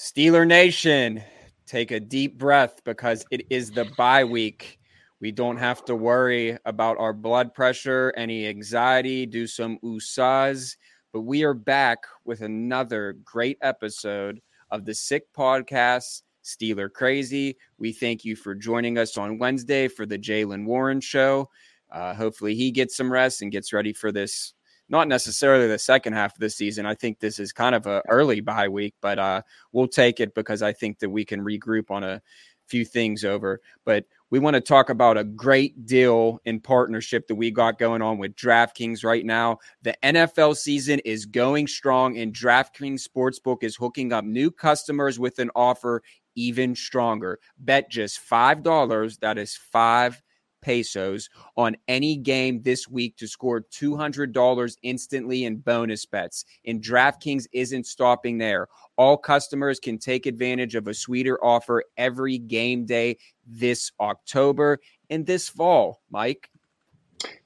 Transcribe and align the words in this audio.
Steeler 0.00 0.46
Nation, 0.46 1.22
take 1.66 1.90
a 1.90 2.00
deep 2.00 2.38
breath 2.38 2.82
because 2.84 3.22
it 3.30 3.42
is 3.50 3.70
the 3.70 3.84
bye 3.98 4.24
week. 4.24 4.78
We 5.20 5.30
don't 5.30 5.58
have 5.58 5.84
to 5.84 5.94
worry 5.94 6.56
about 6.64 6.96
our 6.96 7.12
blood 7.12 7.52
pressure, 7.52 8.10
any 8.16 8.46
anxiety, 8.46 9.26
do 9.26 9.46
some 9.46 9.78
usas, 9.84 10.76
but 11.12 11.20
we 11.20 11.44
are 11.44 11.52
back 11.52 11.98
with 12.24 12.40
another 12.40 13.18
great 13.26 13.58
episode 13.60 14.40
of 14.70 14.86
the 14.86 14.94
Sick 14.94 15.30
Podcast, 15.34 16.22
Steeler 16.42 16.90
Crazy. 16.90 17.58
We 17.76 17.92
thank 17.92 18.24
you 18.24 18.36
for 18.36 18.54
joining 18.54 18.96
us 18.96 19.18
on 19.18 19.36
Wednesday 19.36 19.86
for 19.86 20.06
the 20.06 20.18
Jaylen 20.18 20.64
Warren 20.64 21.02
Show. 21.02 21.50
Uh, 21.92 22.14
hopefully, 22.14 22.54
he 22.54 22.70
gets 22.70 22.96
some 22.96 23.12
rest 23.12 23.42
and 23.42 23.52
gets 23.52 23.70
ready 23.70 23.92
for 23.92 24.12
this 24.12 24.54
not 24.90 25.08
necessarily 25.08 25.68
the 25.68 25.78
second 25.78 26.12
half 26.12 26.34
of 26.34 26.40
the 26.40 26.50
season. 26.50 26.84
I 26.84 26.94
think 26.94 27.20
this 27.20 27.38
is 27.38 27.52
kind 27.52 27.74
of 27.74 27.86
a 27.86 28.02
early 28.08 28.40
bye 28.40 28.68
week, 28.68 28.94
but 29.00 29.18
uh, 29.18 29.42
we'll 29.72 29.88
take 29.88 30.20
it 30.20 30.34
because 30.34 30.62
I 30.62 30.72
think 30.72 30.98
that 30.98 31.08
we 31.08 31.24
can 31.24 31.40
regroup 31.40 31.90
on 31.90 32.04
a 32.04 32.20
few 32.66 32.84
things 32.84 33.24
over. 33.24 33.60
But 33.84 34.04
we 34.30 34.38
want 34.38 34.54
to 34.54 34.60
talk 34.60 34.90
about 34.90 35.16
a 35.16 35.24
great 35.24 35.86
deal 35.86 36.40
in 36.44 36.60
partnership 36.60 37.26
that 37.28 37.34
we 37.34 37.50
got 37.50 37.78
going 37.78 38.02
on 38.02 38.18
with 38.18 38.34
DraftKings 38.36 39.04
right 39.04 39.24
now. 39.24 39.58
The 39.82 39.96
NFL 40.02 40.56
season 40.56 41.00
is 41.04 41.24
going 41.24 41.66
strong, 41.68 42.18
and 42.18 42.34
DraftKings 42.34 43.06
Sportsbook 43.06 43.62
is 43.62 43.76
hooking 43.76 44.12
up 44.12 44.24
new 44.24 44.50
customers 44.50 45.18
with 45.18 45.38
an 45.38 45.50
offer 45.54 46.02
even 46.34 46.74
stronger. 46.74 47.38
Bet 47.58 47.90
just 47.90 48.20
$5. 48.28 49.18
That 49.20 49.38
is 49.38 49.56
5 49.56 50.22
pesos 50.60 51.28
on 51.56 51.76
any 51.88 52.16
game 52.16 52.62
this 52.62 52.88
week 52.88 53.16
to 53.16 53.26
score 53.26 53.62
$200 53.62 54.76
instantly 54.82 55.44
in 55.44 55.56
bonus 55.56 56.06
bets. 56.06 56.44
And 56.64 56.80
DraftKings 56.82 57.46
isn't 57.52 57.86
stopping 57.86 58.38
there. 58.38 58.68
All 58.96 59.16
customers 59.16 59.80
can 59.80 59.98
take 59.98 60.26
advantage 60.26 60.74
of 60.74 60.88
a 60.88 60.94
sweeter 60.94 61.38
offer 61.44 61.84
every 61.96 62.38
game 62.38 62.86
day 62.86 63.18
this 63.46 63.92
October 64.00 64.78
and 65.08 65.26
this 65.26 65.48
fall. 65.48 66.00
Mike? 66.10 66.50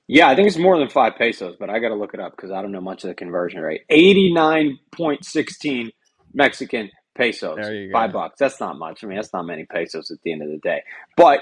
Yeah, 0.06 0.28
I 0.28 0.36
think 0.36 0.48
it's 0.48 0.58
more 0.58 0.78
than 0.78 0.90
five 0.90 1.16
pesos, 1.16 1.56
but 1.58 1.70
I 1.70 1.78
got 1.78 1.88
to 1.88 1.94
look 1.94 2.12
it 2.12 2.20
up 2.20 2.36
because 2.36 2.50
I 2.50 2.60
don't 2.60 2.72
know 2.72 2.82
much 2.82 3.04
of 3.04 3.08
the 3.08 3.14
conversion 3.14 3.60
rate. 3.60 3.84
89.16 3.90 5.90
Mexican 6.34 6.90
pesos. 7.14 7.58
Five 7.92 8.12
bucks. 8.12 8.38
That's 8.38 8.60
not 8.60 8.78
much. 8.78 9.02
I 9.02 9.06
mean, 9.06 9.16
that's 9.16 9.32
not 9.32 9.46
many 9.46 9.64
pesos 9.64 10.10
at 10.10 10.18
the 10.22 10.32
end 10.32 10.42
of 10.42 10.48
the 10.48 10.58
day. 10.58 10.82
But 11.16 11.40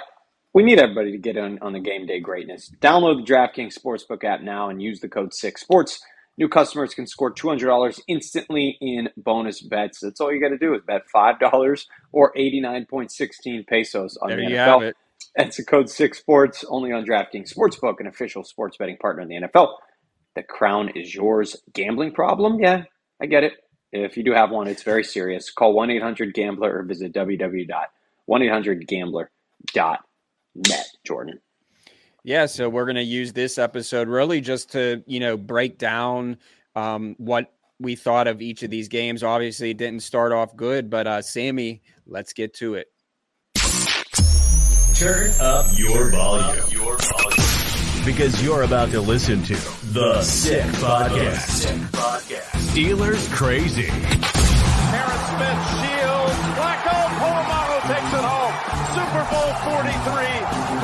we 0.55 0.63
need 0.63 0.79
everybody 0.79 1.13
to 1.13 1.19
get 1.19 1.37
on, 1.37 1.59
on 1.63 1.73
the 1.73 1.81
game 1.81 2.07
day 2.07 2.21
greatness. 2.21 2.71
Download 2.81 3.25
the 3.25 3.33
DraftKings 3.33 3.79
Sportsbook 3.79 4.25
app 4.25 4.43
now 4.43 4.69
and 4.69 4.83
use 4.83 5.01
the 5.01 5.09
code 5.09 5.33
6sports. 5.33 6.01
New 6.39 6.49
customers 6.49 6.95
can 6.95 7.07
score 7.07 7.33
$200 7.33 8.01
instantly 8.09 8.79
in 8.81 9.11
bonus 9.17 9.61
bets. 9.61 10.01
That's 10.01 10.21
all 10.21 10.33
you 10.33 10.41
got 10.41 10.49
to 10.49 10.59
do 10.59 10.75
is 10.75 10.81
bet 10.87 11.03
$5 11.15 11.87
or 12.13 12.33
89.16 12.35 13.67
pesos 13.67 14.17
on 14.19 14.31
there 14.31 14.39
the 14.39 14.45
you 14.45 14.51
NFL. 14.51 14.57
Have 14.57 14.83
it. 14.83 14.97
That's 15.37 15.57
the 15.57 15.65
code 15.65 15.87
6sports 15.87 16.65
only 16.69 16.93
on 16.93 17.07
DraftKings 17.07 17.55
Sportsbook, 17.55 18.01
an 18.01 18.07
official 18.07 18.45
sports 18.45 18.77
betting 18.77 18.99
partner 18.99 19.23
in 19.23 19.29
the 19.29 19.41
NFL. 19.49 19.77
The 20.35 20.43
crown 20.43 20.91
is 20.95 21.15
yours. 21.15 21.57
Gambling 21.75 22.13
problem? 22.13 22.61
Yeah, 22.61 22.85
I 23.21 23.27
get 23.27 23.45
it. 23.45 23.53
If 23.93 24.17
you 24.17 24.23
do 24.23 24.33
have 24.33 24.51
one, 24.51 24.69
it's 24.69 24.83
very 24.83 25.05
serious. 25.05 25.51
Call 25.51 25.75
1 25.75 25.91
800 25.91 26.33
Gambler 26.35 26.79
or 26.79 26.83
visit 26.83 27.13
www.1800Gambler.com 27.13 29.99
net, 30.55 30.87
Jordan. 31.05 31.41
Yeah, 32.25 32.47
so 32.47 32.69
we're 32.69 32.85
going 32.85 32.97
to 32.97 33.03
use 33.03 33.33
this 33.33 33.59
episode 33.59 34.09
really 34.09 34.41
just 34.41 34.73
to, 34.73 35.03
you 35.07 35.19
know, 35.19 35.37
break 35.37 35.77
down 35.77 36.39
um, 36.77 37.17
what 37.19 37.53
we 37.81 37.97
thought 37.97 38.29
of 38.29 38.41
each 38.41 38.63
of 38.63 38.71
these 38.71 38.89
games. 38.89 39.23
Obviously, 39.25 39.71
it 39.71 39.77
didn't 39.77 40.03
start 40.03 40.33
off 40.33 40.55
good, 40.55 40.89
but 40.89 41.07
uh, 41.07 41.23
Sammy, 41.23 41.83
let's 42.07 42.33
get 42.33 42.55
to 42.55 42.75
it. 42.75 42.87
Turn 44.95 45.33
up 45.41 45.67
your 45.77 46.11
volume. 46.11 46.65
Your 46.71 46.97
volume. 46.97 48.05
Because 48.05 48.43
you're 48.43 48.63
about 48.63 48.91
to 48.91 49.01
listen 49.01 49.43
to 49.45 49.55
the 49.93 50.23
Sick 50.23 50.65
Podcast. 50.77 51.41
Sick 51.41 51.77
Podcast. 51.91 52.51
Steelers 52.71 53.33
Crazy. 53.33 53.89
Harris 54.93 55.29
Smith 55.29 55.92
Super 58.93 59.25
Bowl 59.31 59.53
43. 59.73 59.83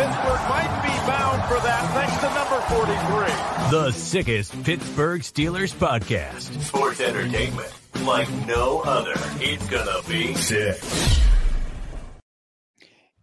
Pittsburgh 0.00 0.44
might 0.48 0.80
be 0.82 0.94
bound 1.06 1.42
for 1.48 1.60
that 1.60 1.82
thanks 1.92 2.16
to 2.22 2.28
number 2.32 2.60
43. 2.72 3.70
The 3.70 3.90
sickest 3.92 4.62
Pittsburgh 4.64 5.20
Steelers 5.20 5.74
podcast. 5.74 6.60
Sports 6.62 7.00
entertainment 7.00 7.72
like 8.04 8.30
no 8.46 8.80
other. 8.80 9.12
It's 9.40 9.68
gonna 9.68 10.02
be 10.08 10.32
sick. 10.34 10.80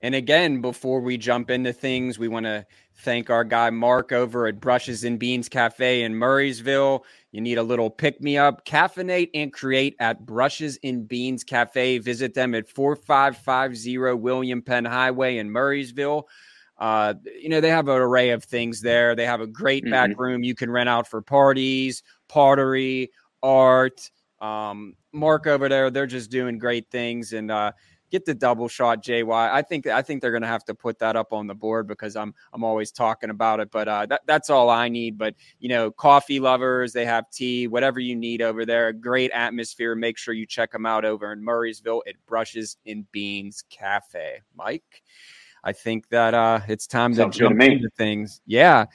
And 0.02 0.14
again, 0.14 0.62
before 0.62 1.00
we 1.02 1.18
jump 1.18 1.50
into 1.50 1.74
things, 1.74 2.20
we 2.20 2.28
want 2.28 2.46
to 2.46 2.66
thank 3.00 3.30
our 3.30 3.44
guy 3.44 3.70
Mark 3.70 4.12
over 4.12 4.48
at 4.48 4.60
Brushes 4.60 5.04
and 5.04 5.18
Beans 5.18 5.50
Cafe 5.50 6.04
in 6.04 6.14
Murrysville. 6.14 7.02
You 7.32 7.42
need 7.42 7.58
a 7.58 7.64
little 7.64 7.90
pick 7.90 8.22
me 8.22 8.38
up, 8.38 8.66
caffeinate 8.66 9.30
and 9.34 9.52
create 9.52 9.96
at 10.00 10.26
Brushes 10.26 10.78
and 10.84 11.08
Beans 11.08 11.44
Cafe. 11.44 11.98
Visit 12.00 12.34
them 12.34 12.54
at 12.56 12.68
4550 12.70 13.98
William 14.14 14.62
Penn 14.62 14.86
Highway 14.86 15.38
in 15.38 15.50
Murrysville. 15.50 16.24
Uh, 16.78 17.14
you 17.42 17.50
know, 17.50 17.62
they 17.62 17.70
have 17.70 17.88
an 17.88 17.96
array 17.96 18.32
of 18.32 18.44
things 18.44 18.82
there. 18.82 19.16
They 19.16 19.26
have 19.26 19.42
a 19.42 19.48
great 19.48 19.90
back 19.90 20.12
Mhm. 20.12 20.18
room 20.18 20.44
you 20.44 20.56
can 20.56 20.70
rent 20.70 20.90
out 20.90 21.08
for 21.08 21.22
parties, 21.22 22.04
pottery, 22.28 23.12
art. 23.42 24.10
Um, 24.42 24.96
Mark 25.14 25.48
over 25.48 25.70
there, 25.70 25.90
they're 25.90 26.06
just 26.06 26.30
doing 26.30 26.58
great 26.58 26.90
things. 26.92 27.32
And 27.32 27.50
uh, 27.50 27.72
get 28.12 28.26
the 28.26 28.34
double 28.34 28.68
shot 28.68 29.04
JY. 29.04 29.32
I 29.32 29.62
think 29.62 29.88
I 29.88 30.02
think 30.02 30.22
they're 30.22 30.32
going 30.32 30.42
to 30.42 30.48
have 30.48 30.66
to 30.66 30.76
put 30.76 31.00
that 31.00 31.16
up 31.16 31.34
on 31.34 31.48
the 31.48 31.56
board 31.56 31.88
because 31.88 32.16
I'm 32.16 32.34
I'm 32.54 32.64
always 32.64 32.92
talking 32.92 33.30
about 33.30 33.60
it. 33.60 33.72
But 33.72 33.88
uh, 33.88 34.06
that, 34.08 34.22
that's 34.26 34.50
all 34.50 34.70
I 34.70 34.90
need. 34.90 35.18
But 35.18 35.36
you 35.60 35.70
know, 35.70 35.92
coffee 35.92 36.40
lovers, 36.40 36.94
they 36.94 37.06
have 37.06 37.30
tea, 37.30 37.68
whatever 37.68 38.00
you 38.00 38.16
need 38.16 38.42
over 38.42 38.66
there. 38.66 38.94
Great 38.94 39.32
atmosphere. 39.32 39.96
Make 39.96 40.18
sure 40.18 40.34
you 40.34 40.46
check 40.46 40.72
them 40.72 40.86
out 40.86 41.06
over 41.06 41.32
in 41.32 41.44
Murrysville 41.44 42.02
at 42.08 42.16
Brushes 42.26 42.78
and 42.86 43.10
Beans 43.12 43.64
Cafe. 43.70 44.42
Mike, 44.56 45.04
I 45.64 45.74
think 45.74 46.10
that 46.10 46.34
uh, 46.34 46.62
it's 46.68 46.88
time 46.88 47.14
Sounds 47.14 47.38
to 47.38 47.50
good 47.50 47.60
to 47.60 47.66
into 47.66 47.90
things. 47.98 48.42
Yeah. 48.46 48.86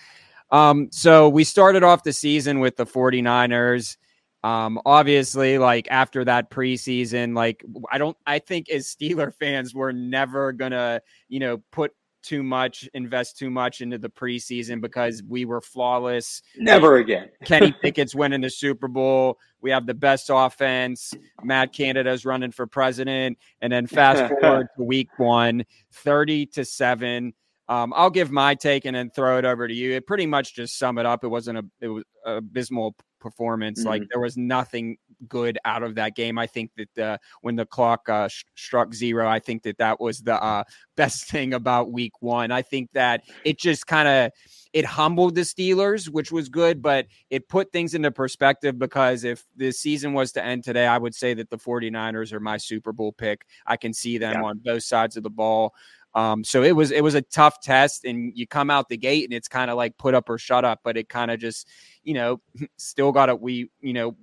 Um, 0.50 0.88
so 0.90 1.28
we 1.28 1.44
started 1.44 1.82
off 1.82 2.02
the 2.02 2.12
season 2.12 2.60
with 2.60 2.76
the 2.76 2.86
49ers. 2.86 3.96
Um, 4.42 4.80
obviously, 4.86 5.58
like 5.58 5.88
after 5.90 6.24
that 6.24 6.50
preseason, 6.50 7.36
like 7.36 7.64
I 7.90 7.98
don't, 7.98 8.16
I 8.26 8.38
think 8.38 8.70
as 8.70 8.86
Steeler 8.86 9.34
fans, 9.40 9.74
we're 9.74 9.92
never 9.92 10.52
gonna, 10.52 11.02
you 11.28 11.40
know, 11.40 11.58
put 11.70 11.92
too 12.22 12.42
much, 12.42 12.88
invest 12.94 13.38
too 13.38 13.50
much 13.50 13.80
into 13.80 13.98
the 13.98 14.08
preseason 14.08 14.80
because 14.80 15.22
we 15.28 15.44
were 15.44 15.60
flawless. 15.60 16.42
Never 16.56 16.96
again. 16.96 17.30
Kenny 17.44 17.72
Pickett's 17.72 18.14
winning 18.14 18.40
the 18.40 18.50
Super 18.50 18.88
Bowl. 18.88 19.38
We 19.60 19.70
have 19.70 19.86
the 19.86 19.94
best 19.94 20.30
offense. 20.32 21.14
Matt 21.42 21.72
Canada's 21.72 22.24
running 22.24 22.52
for 22.52 22.66
president. 22.66 23.38
And 23.60 23.72
then 23.72 23.86
fast 23.86 24.32
forward 24.40 24.68
to 24.76 24.82
week 24.82 25.08
one, 25.18 25.64
30 25.92 26.46
to 26.46 26.64
7. 26.64 27.32
Um, 27.70 27.92
I'll 27.94 28.10
give 28.10 28.32
my 28.32 28.56
take 28.56 28.84
and 28.84 28.96
then 28.96 29.10
throw 29.10 29.38
it 29.38 29.44
over 29.44 29.68
to 29.68 29.72
you. 29.72 29.92
It 29.92 30.04
pretty 30.04 30.26
much 30.26 30.56
just 30.56 30.76
sum 30.76 30.98
it 30.98 31.06
up. 31.06 31.22
It 31.22 31.28
wasn't 31.28 31.58
a 31.58 31.64
it 31.80 31.86
was 31.86 32.04
abysmal 32.26 32.96
performance. 33.20 33.84
Like 33.84 34.02
there 34.10 34.20
was 34.20 34.36
nothing 34.36 34.96
good 35.28 35.56
out 35.64 35.84
of 35.84 35.94
that 35.94 36.16
game. 36.16 36.36
I 36.36 36.48
think 36.48 36.72
that 36.76 36.98
uh, 36.98 37.18
when 37.42 37.54
the 37.54 37.66
clock 37.66 38.08
uh, 38.08 38.26
sh- 38.26 38.44
struck 38.56 38.92
zero, 38.92 39.28
I 39.28 39.38
think 39.38 39.62
that 39.62 39.78
that 39.78 40.00
was 40.00 40.20
the 40.20 40.42
uh, 40.42 40.64
best 40.96 41.30
thing 41.30 41.54
about 41.54 41.92
Week 41.92 42.12
One. 42.20 42.50
I 42.50 42.62
think 42.62 42.90
that 42.94 43.22
it 43.44 43.58
just 43.58 43.86
kind 43.86 44.08
of 44.08 44.32
it 44.72 44.84
humbled 44.84 45.34
the 45.34 45.40
Steelers, 45.42 46.08
which 46.08 46.30
was 46.32 46.48
good, 46.48 46.80
but 46.80 47.06
it 47.28 47.48
put 47.48 47.72
things 47.72 47.94
into 47.94 48.10
perspective 48.10 48.78
because 48.78 49.24
if 49.24 49.44
the 49.56 49.72
season 49.72 50.12
was 50.12 50.32
to 50.32 50.44
end 50.44 50.64
today, 50.64 50.86
I 50.86 50.96
would 50.98 51.14
say 51.14 51.34
that 51.34 51.50
the 51.50 51.58
49ers 51.58 52.32
are 52.32 52.40
my 52.40 52.56
Super 52.56 52.92
Bowl 52.92 53.12
pick. 53.12 53.46
I 53.66 53.76
can 53.76 53.92
see 53.92 54.18
them 54.18 54.34
yeah. 54.34 54.42
on 54.42 54.60
both 54.64 54.84
sides 54.84 55.16
of 55.16 55.22
the 55.22 55.30
ball. 55.30 55.74
Um, 56.14 56.42
so 56.44 56.62
it 56.62 56.72
was 56.72 56.90
it 56.90 57.02
was 57.02 57.14
a 57.14 57.22
tough 57.22 57.60
test, 57.60 58.04
and 58.04 58.32
you 58.34 58.46
come 58.46 58.70
out 58.70 58.88
the 58.88 58.96
gate, 58.96 59.24
and 59.24 59.32
it's 59.32 59.48
kind 59.48 59.70
of 59.70 59.76
like 59.76 59.96
put 59.96 60.14
up 60.14 60.28
or 60.28 60.38
shut 60.38 60.64
up. 60.64 60.80
But 60.82 60.96
it 60.96 61.08
kind 61.08 61.30
of 61.30 61.38
just, 61.38 61.68
you 62.02 62.14
know, 62.14 62.40
still 62.76 63.12
got 63.12 63.26
to 63.26 63.36
we, 63.36 63.70
you 63.80 63.92
know, 63.92 64.16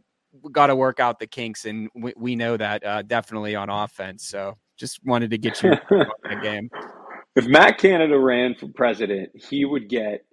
got 0.51 0.67
to 0.67 0.75
work 0.75 0.99
out 0.99 1.19
the 1.19 1.27
kinks, 1.27 1.65
and 1.65 1.89
we, 1.95 2.13
we 2.17 2.35
know 2.35 2.57
that 2.57 2.85
uh, 2.85 3.01
definitely 3.03 3.55
on 3.55 3.69
offense. 3.69 4.27
So 4.27 4.57
just 4.75 4.99
wanted 5.05 5.31
to 5.31 5.37
get 5.37 5.63
you 5.63 5.71
that 5.91 6.41
game. 6.41 6.69
If 7.35 7.45
Matt 7.45 7.77
Canada 7.77 8.17
ran 8.17 8.55
for 8.55 8.67
president, 8.67 9.29
he 9.35 9.63
would 9.63 9.89
get 9.89 10.25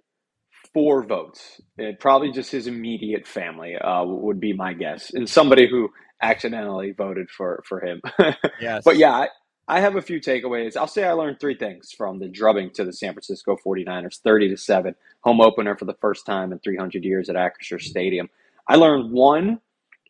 four 0.73 1.03
votes. 1.03 1.61
It, 1.77 1.99
probably 1.99 2.31
just 2.31 2.51
his 2.51 2.65
immediate 2.65 3.27
family 3.27 3.75
uh, 3.75 4.03
would 4.03 4.39
be 4.39 4.53
my 4.53 4.73
guess, 4.73 5.13
and 5.13 5.29
somebody 5.29 5.69
who 5.69 5.89
accidentally 6.21 6.93
voted 6.93 7.29
for 7.29 7.63
for 7.67 7.79
him. 7.79 8.01
yes. 8.59 8.83
But 8.83 8.97
yeah, 8.97 9.27
I, 9.67 9.79
have 9.81 9.95
a 9.95 10.01
few 10.01 10.19
takeaways. 10.19 10.77
I'll 10.77 10.87
say 10.87 11.03
I 11.03 11.13
learned 11.13 11.39
three 11.39 11.57
things 11.57 11.91
from 11.91 12.19
the 12.19 12.27
drubbing 12.27 12.71
to 12.71 12.83
the 12.83 12.93
San 12.93 13.13
Francisco 13.13 13.57
49ers, 13.65 14.21
30 14.21 14.49
to 14.49 14.57
7, 14.57 14.95
home 15.21 15.41
opener 15.41 15.75
for 15.75 15.85
the 15.85 15.95
first 15.95 16.25
time 16.25 16.51
in 16.51 16.59
300 16.59 17.03
years 17.03 17.29
at 17.29 17.35
Acrisure 17.35 17.81
Stadium. 17.81 18.29
I 18.67 18.75
learned 18.75 19.11
one 19.11 19.59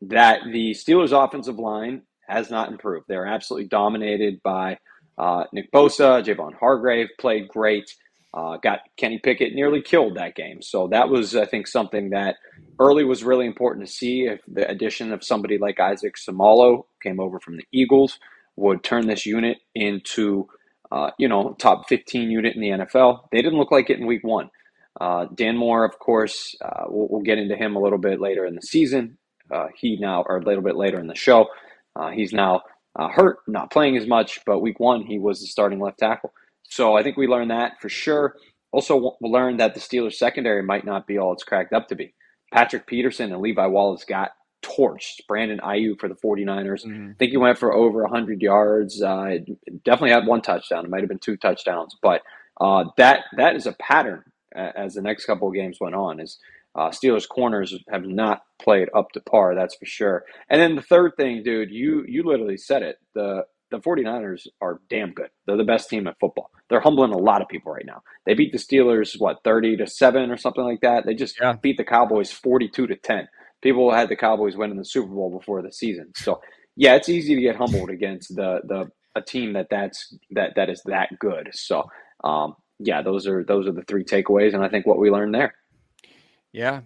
that 0.01 0.41
the 0.51 0.71
Steelers 0.71 1.11
offensive 1.11 1.59
line 1.59 2.03
has 2.27 2.49
not 2.49 2.71
improved. 2.71 3.05
They're 3.07 3.25
absolutely 3.25 3.67
dominated 3.67 4.41
by 4.43 4.79
uh, 5.17 5.45
Nick 5.53 5.71
Bosa, 5.71 6.23
Javon 6.23 6.53
Hargrave 6.55 7.09
played 7.19 7.47
great. 7.47 7.95
Uh, 8.33 8.57
got 8.57 8.79
Kenny 8.97 9.17
Pickett 9.17 9.53
nearly 9.53 9.81
killed 9.81 10.17
that 10.17 10.35
game. 10.35 10.61
So 10.61 10.87
that 10.89 11.07
was, 11.07 11.37
I 11.37 11.45
think, 11.45 11.67
something 11.67 12.09
that 12.09 12.35
early 12.79 13.05
was 13.05 13.23
really 13.23 13.45
important 13.45 13.85
to 13.85 13.91
see. 13.91 14.25
If 14.25 14.41
the 14.45 14.69
addition 14.69 15.13
of 15.13 15.23
somebody 15.23 15.57
like 15.57 15.79
Isaac 15.79 16.15
Seumalo 16.15 16.83
came 17.01 17.21
over 17.21 17.39
from 17.39 17.55
the 17.55 17.65
Eagles 17.71 18.19
would 18.55 18.83
turn 18.83 19.07
this 19.07 19.25
unit 19.25 19.57
into, 19.73 20.47
uh, 20.91 21.11
you 21.17 21.27
know, 21.27 21.55
top 21.59 21.87
15 21.89 22.31
unit 22.31 22.55
in 22.55 22.61
the 22.61 22.69
NFL. 22.69 23.27
They 23.31 23.41
didn't 23.41 23.59
look 23.59 23.71
like 23.71 23.89
it 23.89 23.99
in 23.99 24.07
Week 24.07 24.23
One. 24.23 24.49
Uh, 24.99 25.25
Dan 25.33 25.57
Moore, 25.57 25.83
of 25.83 25.99
course, 25.99 26.55
uh, 26.63 26.85
we'll, 26.87 27.07
we'll, 27.09 27.21
get 27.21 27.37
into 27.37 27.57
him 27.57 27.75
a 27.75 27.81
little 27.81 27.97
bit 27.97 28.21
later 28.21 28.45
in 28.45 28.55
the 28.55 28.61
season. 28.61 29.17
Uh, 29.51 29.67
he 29.77 29.97
now, 29.99 30.23
or 30.27 30.37
a 30.37 30.43
little 30.43 30.63
bit 30.63 30.77
later 30.77 30.99
in 30.99 31.07
the 31.07 31.15
show, 31.15 31.47
uh, 31.97 32.09
he's 32.09 32.31
now 32.31 32.61
hurt, 32.97 33.39
not 33.45 33.71
playing 33.71 33.97
as 33.97 34.07
much. 34.07 34.39
But 34.45 34.59
Week 34.59 34.79
One, 34.79 35.03
he 35.03 35.19
was 35.19 35.41
the 35.41 35.47
starting 35.47 35.81
left 35.81 35.99
tackle. 35.99 36.31
So 36.63 36.95
I 36.95 37.03
think 37.03 37.17
we 37.17 37.27
learned 37.27 37.51
that 37.51 37.73
for 37.81 37.89
sure. 37.89 38.35
Also, 38.71 39.17
we 39.21 39.29
learned 39.29 39.59
that 39.59 39.73
the 39.73 39.79
Steelers 39.79 40.15
secondary 40.15 40.63
might 40.63 40.85
not 40.85 41.07
be 41.07 41.17
all 41.17 41.33
it's 41.33 41.43
cracked 41.43 41.73
up 41.73 41.87
to 41.89 41.95
be. 41.95 42.13
Patrick 42.53 42.87
Peterson 42.87 43.31
and 43.31 43.41
Levi 43.41 43.65
Wallace 43.67 44.05
got 44.05 44.31
torched. 44.65 45.25
Brandon 45.27 45.59
Aiyuk 45.59 45.99
for 45.99 46.09
the 46.09 46.15
49ers. 46.15 46.85
Mm-hmm. 46.85 47.11
I 47.11 47.13
think 47.17 47.31
he 47.31 47.37
went 47.37 47.57
for 47.57 47.73
over 47.73 48.01
100 48.03 48.41
yards. 48.41 49.01
Uh, 49.01 49.37
definitely 49.83 50.11
had 50.11 50.25
one 50.25 50.41
touchdown. 50.41 50.85
It 50.85 50.91
might 50.91 51.01
have 51.01 51.09
been 51.09 51.19
two 51.19 51.37
touchdowns. 51.37 51.95
But 52.01 52.21
uh, 52.59 52.85
that 52.97 53.21
that 53.37 53.55
is 53.55 53.65
a 53.65 53.73
pattern 53.73 54.23
as 54.55 54.93
the 54.93 55.01
next 55.01 55.25
couple 55.25 55.47
of 55.47 55.53
games 55.53 55.77
went 55.79 55.95
on. 55.95 56.19
Is 56.19 56.39
uh, 56.75 56.89
Steelers 56.89 57.27
corners 57.27 57.77
have 57.89 58.05
not 58.05 58.43
played 58.61 58.89
up 58.95 59.11
to 59.11 59.21
par, 59.21 59.55
that's 59.55 59.75
for 59.75 59.85
sure. 59.85 60.23
And 60.49 60.59
then 60.61 60.75
the 60.75 60.81
third 60.81 61.13
thing, 61.17 61.43
dude, 61.43 61.71
you 61.71 62.03
you 62.07 62.23
literally 62.23 62.57
said 62.57 62.83
it. 62.83 62.97
The 63.13 63.45
the 63.71 63.79
49ers 63.79 64.47
are 64.61 64.79
damn 64.89 65.11
good. 65.11 65.29
They're 65.45 65.57
the 65.57 65.63
best 65.63 65.89
team 65.89 66.07
at 66.07 66.19
football. 66.19 66.51
They're 66.69 66.79
humbling 66.79 67.13
a 67.13 67.17
lot 67.17 67.41
of 67.41 67.47
people 67.47 67.71
right 67.71 67.85
now. 67.85 68.03
They 68.25 68.33
beat 68.33 68.51
the 68.51 68.59
Steelers, 68.59 69.19
what, 69.19 69.43
30 69.43 69.77
to 69.77 69.87
7 69.87 70.29
or 70.29 70.37
something 70.37 70.63
like 70.63 70.81
that. 70.81 71.05
They 71.05 71.15
just 71.15 71.39
yeah. 71.41 71.53
beat 71.53 71.77
the 71.77 71.83
Cowboys 71.83 72.31
42 72.31 72.87
to 72.87 72.95
10. 72.95 73.27
People 73.65 73.91
had 73.91 74.09
the 74.09 74.15
Cowboys 74.15 74.55
winning 74.55 74.77
the 74.77 74.85
Super 74.85 75.07
Bowl 75.07 75.35
before 75.35 75.63
the 75.63 75.71
season. 75.71 76.11
So, 76.15 76.39
yeah, 76.75 76.93
it's 76.93 77.09
easy 77.09 77.33
to 77.33 77.41
get 77.41 77.55
humbled 77.55 77.89
against 77.89 78.35
the 78.35 78.61
the 78.65 78.91
a 79.15 79.23
team 79.23 79.53
that 79.53 79.69
that's 79.71 80.15
that 80.31 80.51
that 80.55 80.69
is 80.69 80.83
that 80.85 81.09
good. 81.17 81.49
So, 81.51 81.89
um, 82.23 82.53
yeah, 82.77 83.01
those 83.01 83.25
are 83.25 83.43
those 83.43 83.65
are 83.67 83.71
the 83.71 83.81
three 83.81 84.03
takeaways 84.03 84.53
and 84.53 84.63
I 84.63 84.69
think 84.69 84.85
what 84.85 84.99
we 84.99 85.09
learned 85.09 85.33
there. 85.33 85.55
Yeah, 86.51 86.81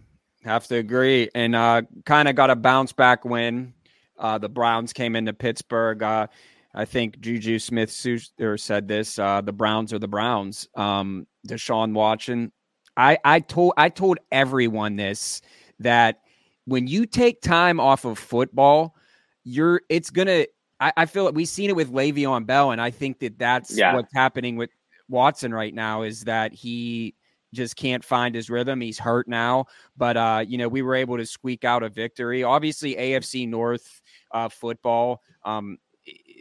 have 0.45 0.67
to 0.67 0.77
agree. 0.77 1.29
And 1.35 1.53
uh, 1.53 1.81
kind 2.05 2.29
of 2.29 2.35
got 2.35 2.49
a 2.49 2.55
bounce 2.55 2.93
back 2.93 3.25
win. 3.25 3.73
Uh, 4.17 4.37
the 4.37 4.47
Browns 4.47 4.93
came 4.93 5.17
into 5.17 5.33
Pittsburgh. 5.33 6.01
Uh, 6.01 6.27
I 6.73 6.85
think 6.85 7.19
Juju 7.19 7.59
Smith 7.59 7.91
said 7.91 8.87
this. 8.87 9.19
Uh, 9.19 9.41
the 9.41 9.51
Browns 9.51 9.91
are 9.91 9.99
the 9.99 10.07
Browns. 10.07 10.65
Um, 10.75 11.27
Deshaun 11.45 11.93
Watson. 11.93 12.53
I, 12.95 13.17
I 13.25 13.41
told 13.41 13.73
I 13.75 13.89
told 13.89 14.19
everyone 14.31 14.95
this 14.95 15.41
that 15.79 16.21
when 16.69 16.87
you 16.87 17.05
take 17.05 17.41
time 17.41 17.79
off 17.79 18.05
of 18.05 18.17
football, 18.17 18.95
you're 19.43 19.81
it's 19.89 20.09
gonna. 20.09 20.45
I, 20.79 20.93
I 20.95 21.05
feel 21.05 21.25
like 21.25 21.35
we've 21.35 21.47
seen 21.47 21.69
it 21.69 21.75
with 21.75 21.91
Le'Veon 21.91 22.45
Bell, 22.45 22.71
and 22.71 22.79
I 22.79 22.91
think 22.91 23.19
that 23.19 23.37
that's 23.37 23.75
yeah. 23.75 23.93
what's 23.93 24.13
happening 24.13 24.55
with 24.55 24.69
Watson 25.09 25.53
right 25.53 25.73
now. 25.73 26.03
Is 26.03 26.23
that 26.25 26.53
he 26.53 27.15
just 27.53 27.75
can't 27.75 28.03
find 28.03 28.35
his 28.35 28.49
rhythm. 28.49 28.79
He's 28.79 28.99
hurt 28.99 29.27
now, 29.27 29.65
but 29.97 30.15
uh, 30.15 30.45
you 30.47 30.57
know 30.57 30.67
we 30.67 30.81
were 30.81 30.95
able 30.95 31.17
to 31.17 31.25
squeak 31.25 31.65
out 31.65 31.83
a 31.83 31.89
victory. 31.89 32.43
Obviously, 32.43 32.95
AFC 32.95 33.47
North 33.47 34.01
uh, 34.31 34.49
football. 34.49 35.21
Um, 35.43 35.77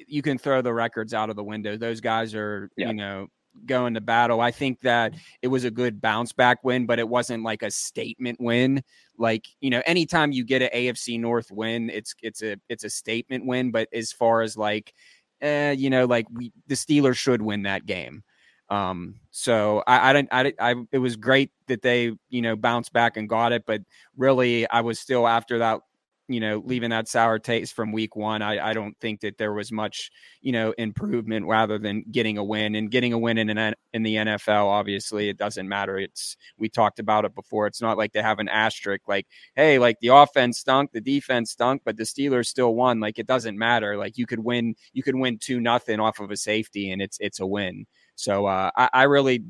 you 0.06 0.22
can 0.22 0.38
throw 0.38 0.62
the 0.62 0.72
records 0.72 1.14
out 1.14 1.31
of 1.31 1.36
the 1.36 1.44
window. 1.44 1.76
Those 1.76 2.00
guys 2.00 2.34
are, 2.34 2.70
yeah. 2.76 2.88
you 2.88 2.94
know, 2.94 3.28
going 3.66 3.94
to 3.94 4.00
battle. 4.00 4.40
I 4.40 4.50
think 4.50 4.81
that 4.81 5.14
it 5.43 5.49
was 5.49 5.64
a 5.64 5.70
good 5.70 6.00
bounce 6.00 6.32
back 6.32 6.64
win, 6.64 6.87
but 6.87 6.99
it 6.99 7.08
wasn't 7.08 7.43
like 7.44 7.62
a 7.62 7.70
statement 7.70 8.40
win. 8.40 8.82
Like, 9.16 9.46
you 9.60 9.70
know, 9.70 9.82
anytime 9.87 10.32
you 10.32 10.44
get 10.44 10.62
an 10.62 10.70
AFC 10.75 11.19
North 11.20 11.50
win, 11.50 11.90
it's 11.90 12.14
it's 12.22 12.43
a 12.43 12.56
it's 12.69 12.84
a 12.84 12.90
statement 12.90 13.46
win. 13.46 13.70
But 13.70 13.88
as 13.93 14.12
far 14.12 14.43
as 14.43 14.56
like 14.56 14.94
eh, 15.40 15.72
you 15.72 15.90
know, 15.90 16.06
like 16.06 16.26
we 16.31 16.52
the 16.66 16.75
Steelers 16.75 17.16
should 17.16 17.43
win 17.43 17.62
that 17.62 17.87
game. 17.87 18.22
Um, 18.70 19.20
so 19.31 19.82
I, 19.87 20.10
I 20.10 20.12
didn't, 20.12 20.28
I, 20.31 20.52
I, 20.60 20.75
it 20.93 20.99
was 20.99 21.16
great 21.16 21.50
that 21.69 21.81
they, 21.81 22.12
you 22.28 22.43
know, 22.43 22.55
bounced 22.55 22.93
back 22.93 23.16
and 23.16 23.28
got 23.28 23.52
it, 23.52 23.64
but 23.66 23.81
really 24.16 24.69
I 24.69 24.82
was 24.82 24.99
still 24.99 25.26
after 25.26 25.58
that 25.58 25.81
you 26.28 26.40
know, 26.40 26.62
leaving 26.64 26.90
that 26.90 27.08
sour 27.08 27.38
taste 27.38 27.75
from 27.75 27.90
week 27.90 28.14
one. 28.14 28.42
I, 28.42 28.70
I 28.70 28.72
don't 28.75 28.94
think 29.00 29.20
that 29.22 29.38
there 29.38 29.52
was 29.54 29.72
much, 29.72 30.10
you 30.42 30.52
know, 30.52 30.72
improvement 30.76 31.46
rather 31.46 31.79
than 31.79 32.05
getting 32.10 32.36
a 32.36 32.44
win 32.44 32.74
and 32.74 32.91
getting 32.91 33.14
a 33.14 33.19
win 33.19 33.38
in 33.38 33.48
an 33.48 33.74
in 33.94 34.03
the 34.03 34.17
NFL. 34.17 34.67
Obviously, 34.67 35.31
it 35.31 35.38
doesn't 35.38 35.69
matter. 35.69 35.98
It's 35.98 36.36
we 36.58 36.69
talked 36.69 36.98
about 36.98 37.24
it 37.24 37.34
before. 37.34 37.67
It's 37.67 37.81
not 37.81 37.96
like 37.96 38.12
they 38.12 38.22
have 38.22 38.38
an 38.38 38.48
asterisk 38.48 39.08
like, 39.08 39.26
hey, 39.56 39.79
like 39.79 39.96
the 40.00 40.08
offense 40.08 40.58
stunk, 40.58 40.93
the 40.93 41.00
defense 41.00 41.50
stunk, 41.53 41.82
but 41.84 41.96
the 41.96 42.05
Steelers 42.05 42.46
still 42.46 42.74
won. 42.74 43.00
Like 43.00 43.19
it 43.19 43.26
doesn't 43.26 43.56
matter. 43.58 43.96
Like 43.96 44.19
you 44.19 44.26
could 44.26 44.41
win, 44.41 44.74
you 44.93 45.03
could 45.03 45.17
win 45.17 45.38
two 45.38 45.60
nothing 45.60 45.98
off 45.98 46.20
of 46.20 46.31
a 46.31 46.36
safety, 46.36 46.91
and 46.91 47.00
it's 47.00 47.17
it's 47.20 47.41
a 47.41 47.46
win. 47.46 47.86
So 48.17 48.46
uh, 48.46 48.70
I, 48.76 48.91
I 48.93 49.03
really 49.05 49.44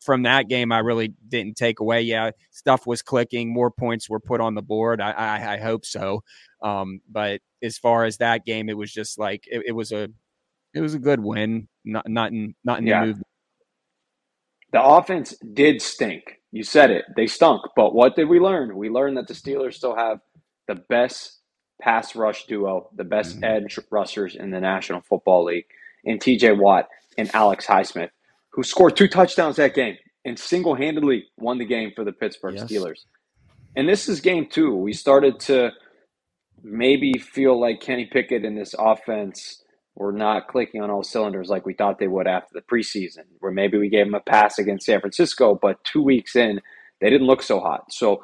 from 0.00 0.22
that 0.22 0.48
game, 0.48 0.72
I 0.72 0.78
really 0.78 1.12
didn't 1.28 1.56
take 1.56 1.80
away. 1.80 2.02
Yeah, 2.02 2.30
stuff 2.50 2.86
was 2.86 3.02
clicking, 3.02 3.52
more 3.52 3.70
points 3.70 4.08
were 4.08 4.20
put 4.20 4.40
on 4.40 4.54
the 4.54 4.62
board. 4.62 5.00
I, 5.00 5.10
I, 5.10 5.54
I 5.54 5.58
hope 5.58 5.84
so. 5.84 6.22
Um, 6.62 7.00
but 7.10 7.40
as 7.62 7.78
far 7.78 8.04
as 8.04 8.18
that 8.18 8.44
game, 8.44 8.68
it 8.68 8.76
was 8.76 8.92
just 8.92 9.18
like 9.18 9.44
it, 9.46 9.62
it 9.66 9.72
was 9.72 9.92
a 9.92 10.08
it 10.74 10.80
was 10.80 10.94
a 10.94 10.98
good 10.98 11.20
win. 11.20 11.68
Not 11.84 12.08
not 12.08 12.32
in 12.32 12.54
not 12.64 12.80
in 12.80 12.86
yeah. 12.86 13.00
the 13.00 13.06
move. 13.06 13.22
The 14.72 14.82
offense 14.82 15.34
did 15.54 15.80
stink. 15.80 16.40
You 16.52 16.62
said 16.62 16.90
it. 16.90 17.04
They 17.16 17.26
stunk. 17.26 17.62
But 17.76 17.94
what 17.94 18.16
did 18.16 18.28
we 18.28 18.40
learn? 18.40 18.76
We 18.76 18.90
learned 18.90 19.16
that 19.16 19.26
the 19.26 19.34
Steelers 19.34 19.74
still 19.74 19.96
have 19.96 20.20
the 20.66 20.74
best 20.74 21.38
pass 21.80 22.14
rush 22.14 22.46
duo, 22.46 22.90
the 22.94 23.04
best 23.04 23.36
mm-hmm. 23.36 23.44
edge 23.44 23.78
rushers 23.90 24.34
in 24.34 24.50
the 24.50 24.60
National 24.60 25.00
Football 25.00 25.44
League, 25.44 25.66
in 26.04 26.18
TJ 26.18 26.58
Watt 26.58 26.88
and 27.16 27.34
Alex 27.34 27.66
Highsmith 27.66 28.10
who 28.52 28.62
scored 28.62 28.96
two 28.96 29.08
touchdowns 29.08 29.56
that 29.56 29.74
game 29.74 29.96
and 30.24 30.38
single 30.38 30.74
handedly 30.74 31.24
won 31.36 31.58
the 31.58 31.64
game 31.64 31.92
for 31.94 32.04
the 32.04 32.12
Pittsburgh 32.12 32.54
yes. 32.54 32.64
Steelers. 32.64 33.04
And 33.76 33.88
this 33.88 34.08
is 34.08 34.20
game 34.20 34.46
two. 34.50 34.74
We 34.74 34.92
started 34.92 35.38
to 35.40 35.70
maybe 36.62 37.14
feel 37.18 37.60
like 37.60 37.80
Kenny 37.80 38.06
Pickett 38.06 38.44
and 38.44 38.56
this 38.56 38.74
offense 38.78 39.62
were 39.94 40.12
not 40.12 40.48
clicking 40.48 40.80
on 40.80 40.90
all 40.90 41.02
cylinders 41.02 41.48
like 41.48 41.66
we 41.66 41.74
thought 41.74 41.98
they 41.98 42.08
would 42.08 42.26
after 42.26 42.50
the 42.52 42.62
preseason, 42.62 43.24
where 43.40 43.52
maybe 43.52 43.78
we 43.78 43.88
gave 43.88 44.06
them 44.06 44.14
a 44.14 44.20
pass 44.20 44.58
against 44.58 44.86
San 44.86 45.00
Francisco, 45.00 45.58
but 45.60 45.82
two 45.84 46.02
weeks 46.02 46.36
in, 46.36 46.60
they 47.00 47.10
didn't 47.10 47.26
look 47.26 47.42
so 47.42 47.60
hot. 47.60 47.92
So 47.92 48.22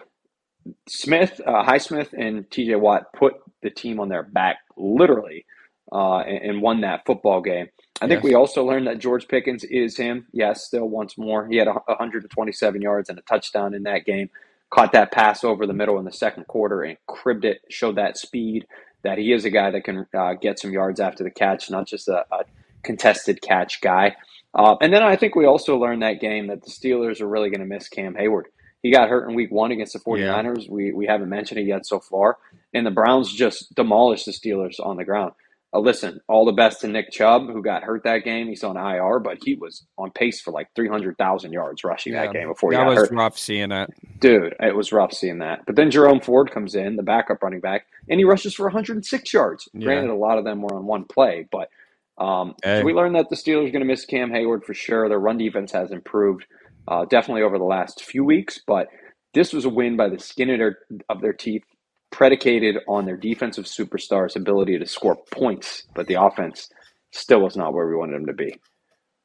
Smith, 0.89 1.41
uh, 1.47 1.65
Highsmith, 1.65 2.13
and 2.13 2.49
TJ 2.51 2.81
Watt 2.81 3.13
put 3.17 3.35
the 3.63 3.71
team 3.71 3.99
on 4.01 4.09
their 4.09 4.23
back 4.23 4.59
literally 4.77 5.45
uh, 5.93 6.19
and, 6.21 6.51
and, 6.51 6.63
won 6.63 6.81
that 6.81 7.05
football 7.07 7.41
game. 7.41 7.69
I 8.01 8.09
think 8.09 8.19
yes. 8.19 8.25
we 8.25 8.35
also 8.35 8.65
learned 8.65 8.87
that 8.87 8.99
George 8.99 9.29
Pickens 9.29 9.65
is 9.65 9.97
him. 9.97 10.27
Yes, 10.33 10.65
still 10.65 10.89
once 10.89 11.17
more. 11.17 11.47
He 11.47 11.57
had 11.57 11.69
127 11.69 12.83
yards 12.83 13.09
and 13.09 13.19
a 13.19 13.23
touchdown 13.23 13.75
in 13.75 13.85
that 13.85 14.05
game. 14.05 14.31
Caught 14.71 14.93
that 14.93 15.13
pass 15.13 15.45
over 15.45 15.67
the 15.67 15.73
middle 15.73 15.99
in 15.99 16.05
the 16.05 16.13
second 16.13 16.47
quarter 16.47 16.83
and 16.83 16.97
cribbed 17.07 17.45
it, 17.45 17.61
showed 17.69 17.97
that 17.97 18.19
speed. 18.19 18.67
that 19.03 19.19
he 19.19 19.33
is 19.33 19.45
a 19.45 19.51
guy 19.51 19.71
that 19.71 19.85
can 19.85 20.07
uh, 20.15 20.33
get 20.35 20.59
some 20.59 20.73
yards 20.73 20.99
after 20.99 21.23
the 21.23 21.31
catch, 21.31 21.71
not 21.71 21.87
just 21.87 22.09
a, 22.09 22.25
a 22.33 22.45
contested 22.83 23.41
catch 23.43 23.81
guy. 23.81 24.17
Uh, 24.55 24.77
and 24.81 24.93
then 24.93 25.03
I 25.03 25.17
think 25.17 25.35
we 25.35 25.47
also 25.47 25.77
learned 25.77 26.03
that 26.03 26.21
game 26.21 26.47
that 26.47 26.63
the 26.63 26.71
Steelers 26.71 27.21
are 27.21 27.29
really 27.29 27.51
going 27.51 27.61
to 27.61 27.67
miss 27.67 27.89
Cam 27.89 28.15
Hayward. 28.15 28.47
He 28.83 28.93
got 28.93 29.09
hurt 29.09 29.29
in 29.29 29.35
week 29.35 29.51
one 29.51 29.73
against 29.73 29.95
the 29.95 29.99
49ers. 29.99 30.65
Yeah. 30.65 30.71
We, 30.71 30.93
we 30.93 31.07
haven't 31.07 31.31
mentioned 31.31 31.59
it 31.59 31.67
yet 31.67 31.87
so 31.87 32.01
far. 32.01 32.37
And 32.73 32.87
the 32.87 32.91
Browns 32.91 33.33
just 33.33 33.75
demolished 33.75 34.27
the 34.27 34.33
Steelers 34.33 34.79
on 34.79 34.97
the 34.97 35.05
ground. 35.05 35.33
Uh, 35.75 35.81
listen, 35.81 36.21
all 36.29 36.45
the 36.45 36.53
best 36.53 36.81
to 36.83 36.89
Nick 36.89 37.11
Chubb, 37.11 37.49
who 37.49 37.61
got 37.61 37.83
hurt 37.83 38.05
that 38.05 38.19
game. 38.19 38.47
He's 38.47 38.63
on 38.63 38.77
IR, 38.77 39.19
but 39.19 39.39
he 39.43 39.57
was 39.57 39.85
on 39.99 40.13
pace 40.13 40.41
for 40.41 40.53
like 40.53 40.69
300,000 40.77 41.53
yards 41.53 41.83
rushing 41.83 42.13
yeah, 42.13 42.27
that 42.27 42.33
game 42.33 42.49
before 42.49 42.71
he 42.71 42.77
got 42.77 42.87
hurt. 42.87 42.95
That 42.95 43.01
was 43.01 43.11
rough 43.11 43.37
seeing 43.37 43.71
that. 43.71 43.91
Dude, 44.21 44.55
it 44.61 44.77
was 44.77 44.93
rough 44.93 45.13
seeing 45.13 45.41
that. 45.41 45.67
But 45.67 45.75
then 45.75 45.91
Jerome 45.91 46.21
Ford 46.21 46.53
comes 46.53 46.77
in, 46.77 46.95
the 46.95 47.03
backup 47.03 47.43
running 47.43 47.59
back, 47.59 47.87
and 48.09 48.21
he 48.21 48.25
rushes 48.25 48.55
for 48.55 48.67
106 48.67 49.33
yards. 49.33 49.69
Yeah. 49.73 49.85
Granted, 49.85 50.11
a 50.11 50.15
lot 50.15 50.39
of 50.39 50.45
them 50.45 50.63
were 50.63 50.77
on 50.77 50.87
one 50.87 51.07
play, 51.07 51.49
but 51.51 51.71
um, 52.19 52.55
hey. 52.63 52.81
so 52.81 52.85
we 52.85 52.93
learned 52.93 53.17
that 53.17 53.29
the 53.29 53.37
Steelers 53.37 53.69
are 53.69 53.73
going 53.73 53.81
to 53.81 53.85
miss 53.85 54.05
Cam 54.05 54.31
Hayward 54.31 54.65
for 54.65 54.75
sure. 54.75 55.09
Their 55.09 55.19
run 55.19 55.39
defense 55.39 55.73
has 55.73 55.91
improved 55.91 56.47
uh, 56.87 57.05
definitely 57.07 57.43
over 57.43 57.59
the 57.59 57.65
last 57.65 58.05
few 58.05 58.25
weeks, 58.25 58.61
but 58.65 58.87
this 59.33 59.53
was 59.53 59.65
a 59.65 59.71
win 59.71 59.97
by 59.97 60.09
the 60.09 60.21
skin 60.21 60.51
of 60.51 60.59
their, 60.59 60.79
of 61.09 61.21
their 61.21 61.33
teeth 61.33 61.65
predicated 62.15 62.79
on 62.87 63.05
their 63.05 63.17
defensive 63.17 63.65
superstars' 63.65 64.37
ability 64.37 64.79
to 64.79 64.87
score 64.87 65.17
points, 65.33 65.83
but 65.97 66.07
the 66.07 66.15
offense 66.15 66.69
still 67.11 67.41
was 67.41 67.57
not 67.57 67.75
where 67.75 67.89
we 67.89 67.97
wanted 67.97 68.15
them 68.15 68.27
to 68.27 68.33
be. 68.33 68.57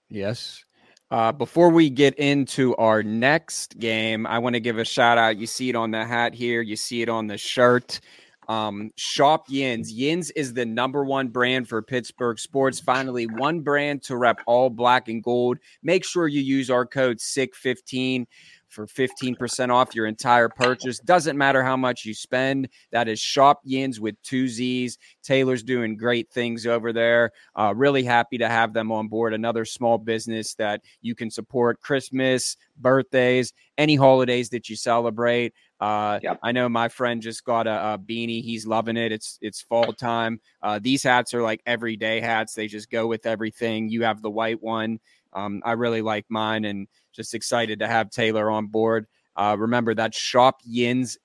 Yes. 0.10 0.66
Uh, 1.12 1.32
before 1.32 1.70
we 1.70 1.92
get 1.92 2.16
into 2.16 2.76
our 2.78 3.04
next 3.04 3.78
game, 3.78 4.26
I 4.26 4.40
want 4.40 4.56
to 4.56 4.60
give 4.60 4.80
a 4.80 4.86
shout 4.86 5.20
out. 5.20 5.38
You 5.38 5.46
see 5.46 5.70
it 5.70 5.76
on 5.76 5.92
the 5.92 6.04
hat 6.04 6.34
here, 6.34 6.64
you 6.64 6.76
see 6.76 7.04
it 7.04 7.10
on 7.10 7.28
the 7.28 7.38
shirt. 7.38 8.00
Um, 8.48 8.90
shop 8.96 9.46
Yins. 9.50 9.92
Yins 9.92 10.32
is 10.32 10.56
the 10.56 10.66
number 10.66 11.04
one 11.06 11.28
brand 11.28 11.70
for 11.70 11.84
Pittsburgh 11.84 12.40
sports. 12.40 12.80
Finally, 12.80 13.28
one 13.28 13.60
brand 13.60 14.02
to 14.04 14.18
rep 14.18 14.42
all 14.48 14.72
black 14.72 15.08
and 15.10 15.22
gold. 15.22 15.60
Make 15.84 16.04
sure 16.04 16.28
you 16.28 16.42
use 16.42 16.72
our 16.72 16.88
code 16.88 17.20
SICK15 17.20 18.26
for 18.70 18.86
15% 18.88 19.70
off 19.74 19.96
your 19.96 20.06
entire 20.06 20.48
purchase. 20.48 21.00
Doesn't 21.00 21.38
matter 21.38 21.64
how 21.64 21.76
much 21.76 22.06
you 22.06 22.14
spend. 22.14 22.70
That 22.92 23.08
is 23.08 23.20
Shop 23.20 23.60
Yins 23.64 24.00
with 24.00 24.22
two 24.22 24.48
Z's. 24.48 24.98
Taylor's 25.24 25.64
doing 25.64 25.98
great 25.98 26.30
things 26.32 26.66
over 26.66 26.94
there. 26.94 27.32
Uh, 27.56 27.74
really 27.76 28.04
happy 28.04 28.38
to 28.38 28.48
have 28.48 28.74
them 28.74 28.92
on 28.92 29.08
board. 29.08 29.34
Another 29.34 29.66
small 29.66 29.98
business 29.98 30.54
that 30.56 30.82
you 31.02 31.16
can 31.16 31.30
support 31.30 31.82
Christmas, 31.82 32.58
birthdays, 32.78 33.54
any 33.78 33.96
holidays 33.96 34.50
that 34.50 34.70
you 34.70 34.76
celebrate. 34.76 35.54
Uh, 35.80 36.20
yep. 36.22 36.40
I 36.44 36.52
know 36.52 36.68
my 36.68 36.90
friend 36.90 37.22
just 37.22 37.46
got 37.46 37.66
a, 37.66 37.94
a, 37.94 37.98
beanie. 37.98 38.44
He's 38.44 38.68
loving 38.68 38.98
it. 38.98 39.14
It's 39.14 39.40
it's 39.42 39.62
fall 39.62 39.94
time. 39.94 40.42
Uh, 40.62 40.80
these 40.82 41.04
hats 41.04 41.34
are 41.34 41.42
like 41.42 41.62
everyday 41.66 42.20
hats. 42.20 42.54
They 42.54 42.68
just 42.68 42.90
go 42.90 43.08
with 43.08 43.26
everything. 43.26 43.88
You 43.88 44.04
have 44.04 44.22
the 44.22 44.30
white 44.30 44.62
one. 44.62 45.00
Um, 45.34 45.62
I 45.66 45.74
really 45.74 46.02
like 46.02 46.26
mine 46.30 46.66
and 46.66 46.88
just 47.14 47.34
excited 47.34 47.80
to 47.80 47.88
have 47.88 48.10
Taylor 48.10 48.50
on 48.50 48.68
board. 48.68 49.08
Uh, 49.36 49.56
remember 49.58 49.94
that 49.96 50.14
shopyins.com 50.14 51.18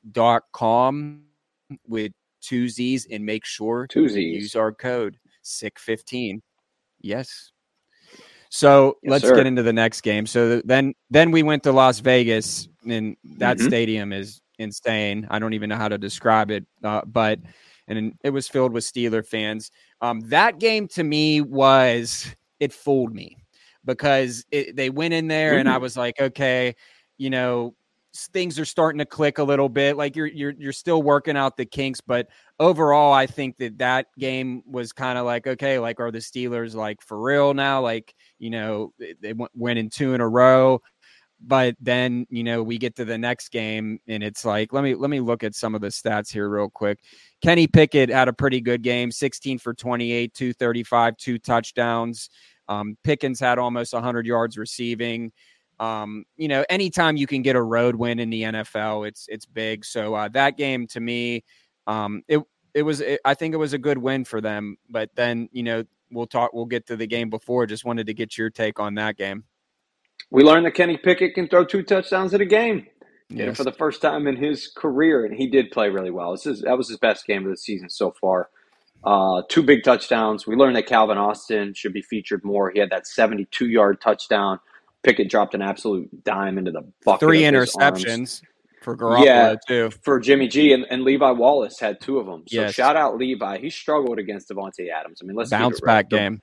with 1.89 2.13
two 2.41 2.69
Z's 2.69 3.07
and 3.11 3.25
make 3.25 3.45
sure 3.45 3.87
two 3.87 4.09
Z's. 4.09 4.43
use 4.43 4.55
our 4.57 4.73
code 4.73 5.17
SICK15. 5.45 6.41
Yes. 7.01 7.51
So 8.51 8.99
yes, 9.03 9.11
let's 9.11 9.25
sir. 9.25 9.35
get 9.35 9.47
into 9.47 9.63
the 9.63 9.73
next 9.73 10.03
game. 10.03 10.27
So 10.27 10.61
then 10.65 10.95
then 11.11 11.33
we 11.33 11.43
went 11.43 11.65
to 11.65 11.73
Las 11.73 11.99
Vegas 11.99 12.69
and 12.87 13.17
that 13.39 13.57
mm-hmm. 13.57 13.67
stadium 13.67 14.13
is 14.13 14.41
insane. 14.59 15.27
I 15.31 15.39
don't 15.41 15.55
even 15.55 15.69
know 15.69 15.77
how 15.77 15.89
to 15.89 15.99
describe 15.99 16.51
it, 16.53 16.65
uh, 16.85 17.03
but 17.05 17.41
and 17.89 18.15
it 18.23 18.31
was 18.31 18.49
filled 18.49 18.73
with 18.73 18.85
Steeler 18.85 19.27
fans. 19.27 19.71
Um, 20.01 20.21
that 20.29 20.61
game 20.61 20.87
to 20.89 21.03
me 21.03 21.41
was 21.41 22.35
it 22.61 22.73
fooled 22.73 23.13
me 23.13 23.37
because 23.85 24.45
it, 24.50 24.76
they 24.76 24.91
went 24.91 25.14
in 25.14 25.29
there 25.29 25.59
and 25.59 25.69
I 25.69 25.75
mm-hmm. 25.75 25.83
was 25.83 25.97
like, 25.97 26.21
okay, 26.21 26.75
you 27.19 27.31
know, 27.31 27.75
things 28.14 28.59
are 28.59 28.64
starting 28.64 28.99
to 28.99 29.07
click 29.07 29.38
a 29.38 29.45
little 29.45 29.69
bit. 29.69 29.97
Like 29.97 30.17
you're 30.17 30.26
you're 30.26 30.55
you're 30.57 30.73
still 30.73 31.03
working 31.03 31.37
out 31.37 31.57
the 31.57 31.67
kinks, 31.67 32.00
but 32.00 32.29
overall, 32.61 33.12
I 33.12 33.26
think 33.26 33.57
that 33.59 33.79
that 33.79 34.07
game 34.19 34.62
was 34.67 34.93
kind 34.93 35.19
of 35.19 35.25
like 35.25 35.47
okay, 35.47 35.79
like 35.79 36.00
are 36.00 36.11
the 36.11 36.19
Steelers 36.19 36.75
like 36.75 37.03
for 37.03 37.21
real 37.21 37.55
now? 37.55 37.81
Like 37.81 38.14
you 38.38 38.50
know 38.50 38.93
they 39.21 39.33
went, 39.33 39.53
went 39.55 39.79
in 39.79 39.91
two 39.91 40.14
in 40.14 40.21
a 40.21 40.29
row, 40.29 40.81
but 41.41 41.75
then 41.81 42.26
you 42.31 42.45
know 42.45 42.62
we 42.62 42.79
get 42.79 42.95
to 42.97 43.05
the 43.05 43.19
next 43.19 43.50
game 43.50 43.99
and 44.07 44.23
it's 44.23 44.45
like 44.45 44.73
let 44.73 44.85
me 44.85 44.95
let 44.95 45.11
me 45.11 45.21
look 45.21 45.43
at 45.43 45.55
some 45.55 45.75
of 45.75 45.81
the 45.81 45.88
stats 45.88 46.33
here 46.33 46.49
real 46.49 46.71
quick. 46.71 47.00
Kenny 47.43 47.67
Pickett 47.67 48.11
had 48.11 48.29
a 48.29 48.33
pretty 48.33 48.61
good 48.61 48.83
game, 48.83 49.11
16 49.11 49.59
for 49.59 49.75
28, 49.75 50.33
235, 50.33 51.17
two 51.17 51.38
touchdowns. 51.38 52.31
Um, 52.68 52.97
Pickens 53.04 53.40
had 53.40 53.59
almost 53.59 53.92
100 53.92 54.26
yards 54.26 54.56
receiving. 54.56 55.33
Um, 55.80 56.25
you 56.37 56.49
know, 56.49 56.64
anytime 56.68 57.16
you 57.16 57.26
can 57.26 57.42
get 57.42 57.56
a 57.56 57.62
road 57.62 57.97
win 57.97 58.18
in 58.18 58.30
the 58.30 58.42
NFL, 58.42 59.09
it's 59.09 59.26
it's 59.28 59.47
big. 59.47 59.85
So 59.85 60.14
uh, 60.14 60.28
that 60.28 60.56
game 60.56 60.87
to 60.88 61.00
me, 61.00 61.44
um, 61.87 62.23
it 62.28 62.40
it 62.75 62.83
was 62.83 63.00
it, 63.00 63.21
I 63.25 63.35
think 63.35 63.54
it 63.54 63.59
was 63.59 63.73
a 63.73 63.78
good 63.78 63.99
win 63.99 64.25
for 64.25 64.40
them. 64.40 64.76
But 64.88 65.11
then 65.14 65.49
you 65.52 65.62
know 65.62 65.85
we'll 66.11 66.26
talk 66.26 66.52
we'll 66.52 66.66
get 66.66 66.87
to 66.87 66.97
the 66.97 67.06
game 67.06 67.28
before. 67.28 67.66
Just 67.66 67.85
wanted 67.85 68.06
to 68.06 68.14
get 68.14 68.38
your 68.38 68.50
take 68.50 68.78
on 68.78 68.94
that 68.94 69.16
game. 69.16 69.44
We 70.30 70.42
learned 70.42 70.66
that 70.66 70.75
Kenny 70.75 70.97
Pickett 70.97 71.35
can 71.35 71.49
throw 71.49 71.64
two 71.64 71.83
touchdowns 71.83 72.35
in 72.35 72.40
a 72.40 72.47
game. 72.47 72.87
Yes. 73.30 73.56
for 73.56 73.64
the 73.64 73.73
first 73.73 74.02
time 74.02 74.26
in 74.26 74.37
his 74.37 74.68
career, 74.68 75.25
and 75.25 75.35
he 75.35 75.49
did 75.49 75.71
play 75.71 75.88
really 75.88 76.11
well. 76.11 76.33
This 76.33 76.47
is, 76.47 76.61
that 76.61 76.76
was 76.76 76.88
his 76.88 76.99
best 76.99 77.26
game 77.26 77.44
of 77.44 77.50
the 77.50 77.56
season 77.56 77.88
so 77.88 78.14
far. 78.21 78.50
Uh, 79.05 79.43
two 79.49 79.63
big 79.63 79.85
touchdowns. 79.85 80.47
We 80.47 80.57
learned 80.57 80.77
that 80.77 80.87
Calvin 80.87 81.19
Austin 81.19 81.75
should 81.75 81.93
be 81.93 82.03
featured 82.03 82.43
more. 82.45 82.71
He 82.71 82.81
had 82.81 82.91
that 82.91 83.07
72 83.07 83.69
yard 83.69 84.01
touchdown. 84.01 84.59
Pickett 85.03 85.29
dropped 85.29 85.55
an 85.55 85.63
absolute 85.63 86.25
dime 86.25 86.57
into 86.57 86.71
the 86.71 86.83
bucket. 87.05 87.21
Three 87.21 87.43
interceptions 87.43 88.41
for 88.85 88.97
Garoppolo 88.97 89.25
yeah, 89.25 89.55
too. 89.69 89.91
For 90.03 90.19
Jimmy 90.21 90.49
G 90.49 90.73
and, 90.73 90.87
and, 90.91 91.03
Levi 91.03 91.31
Wallace 91.33 91.79
had 91.79 92.01
two 92.01 92.19
of 92.19 92.27
them. 92.27 92.45
So 92.49 92.63
yes. 92.63 92.75
shout 92.75 92.97
out 92.97 93.19
Levi. 93.19 93.59
He 93.59 93.71
struggled 93.71 94.19
against 94.19 94.49
Davante 94.49 94.91
Adams. 94.91 95.21
I 95.23 95.27
mean, 95.27 95.37
let's 95.37 95.51
bounce 95.51 95.81
back 95.81 96.09
game. 96.09 96.41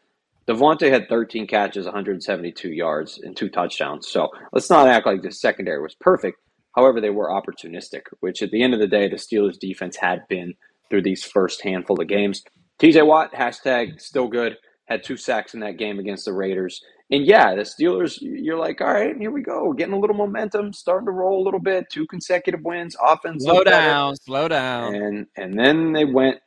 Davante 0.48 0.92
had 0.92 1.08
13 1.08 1.48
catches, 1.48 1.86
172 1.86 2.70
yards, 2.70 3.20
and 3.20 3.38
two 3.38 3.50
touchdowns. 3.50 4.08
So 4.08 4.30
let's 4.52 4.70
not 4.70 4.88
act 4.88 5.06
like 5.06 5.22
the 5.22 5.32
secondary 5.32 5.82
was 5.82 5.96
perfect. 5.96 6.40
However, 6.76 7.00
they 7.00 7.10
were 7.10 7.30
opportunistic, 7.30 8.02
which 8.22 8.42
at 8.42 8.52
the 8.52 8.64
end 8.64 8.74
of 8.74 8.80
the 8.80 8.88
day, 8.88 9.08
the 9.08 9.18
Steelers 9.18 9.60
defense 9.60 9.98
had 9.98 10.28
been 10.28 10.56
through 10.92 11.02
these 11.02 11.24
first 11.24 11.64
handful 11.64 12.00
of 12.00 12.08
games. 12.08 12.44
TJ 12.80 13.08
Watt, 13.08 13.34
hashtag 13.34 14.00
still 14.00 14.28
good, 14.28 14.58
had 14.86 15.04
two 15.04 15.18
sacks 15.18 15.56
in 15.56 15.62
that 15.62 15.78
game 15.78 15.98
against 15.98 16.26
the 16.26 16.34
Raiders. 16.34 16.80
And 17.10 17.26
yeah, 17.26 17.56
the 17.56 17.64
Steelers, 17.64 18.18
you're 18.22 18.58
like, 18.58 18.82
all 18.82 18.94
right, 18.94 19.16
here 19.18 19.32
we 19.32 19.42
go. 19.42 19.74
Getting 19.74 19.94
a 19.94 20.00
little 20.00 20.16
momentum, 20.16 20.72
starting 20.72 21.06
to 21.08 21.12
roll 21.12 21.42
a 21.42 21.44
little 21.44 21.60
bit. 21.60 21.90
Two 21.90 22.06
consecutive 22.08 22.62
wins, 22.62 22.96
offense. 23.06 23.44
Slow 23.44 23.64
down, 23.64 24.16
slow 24.16 24.48
down. 24.48 24.96
And 24.96 25.28
and 25.36 25.58
then 25.58 25.94
they 25.94 26.06
went 26.06 26.40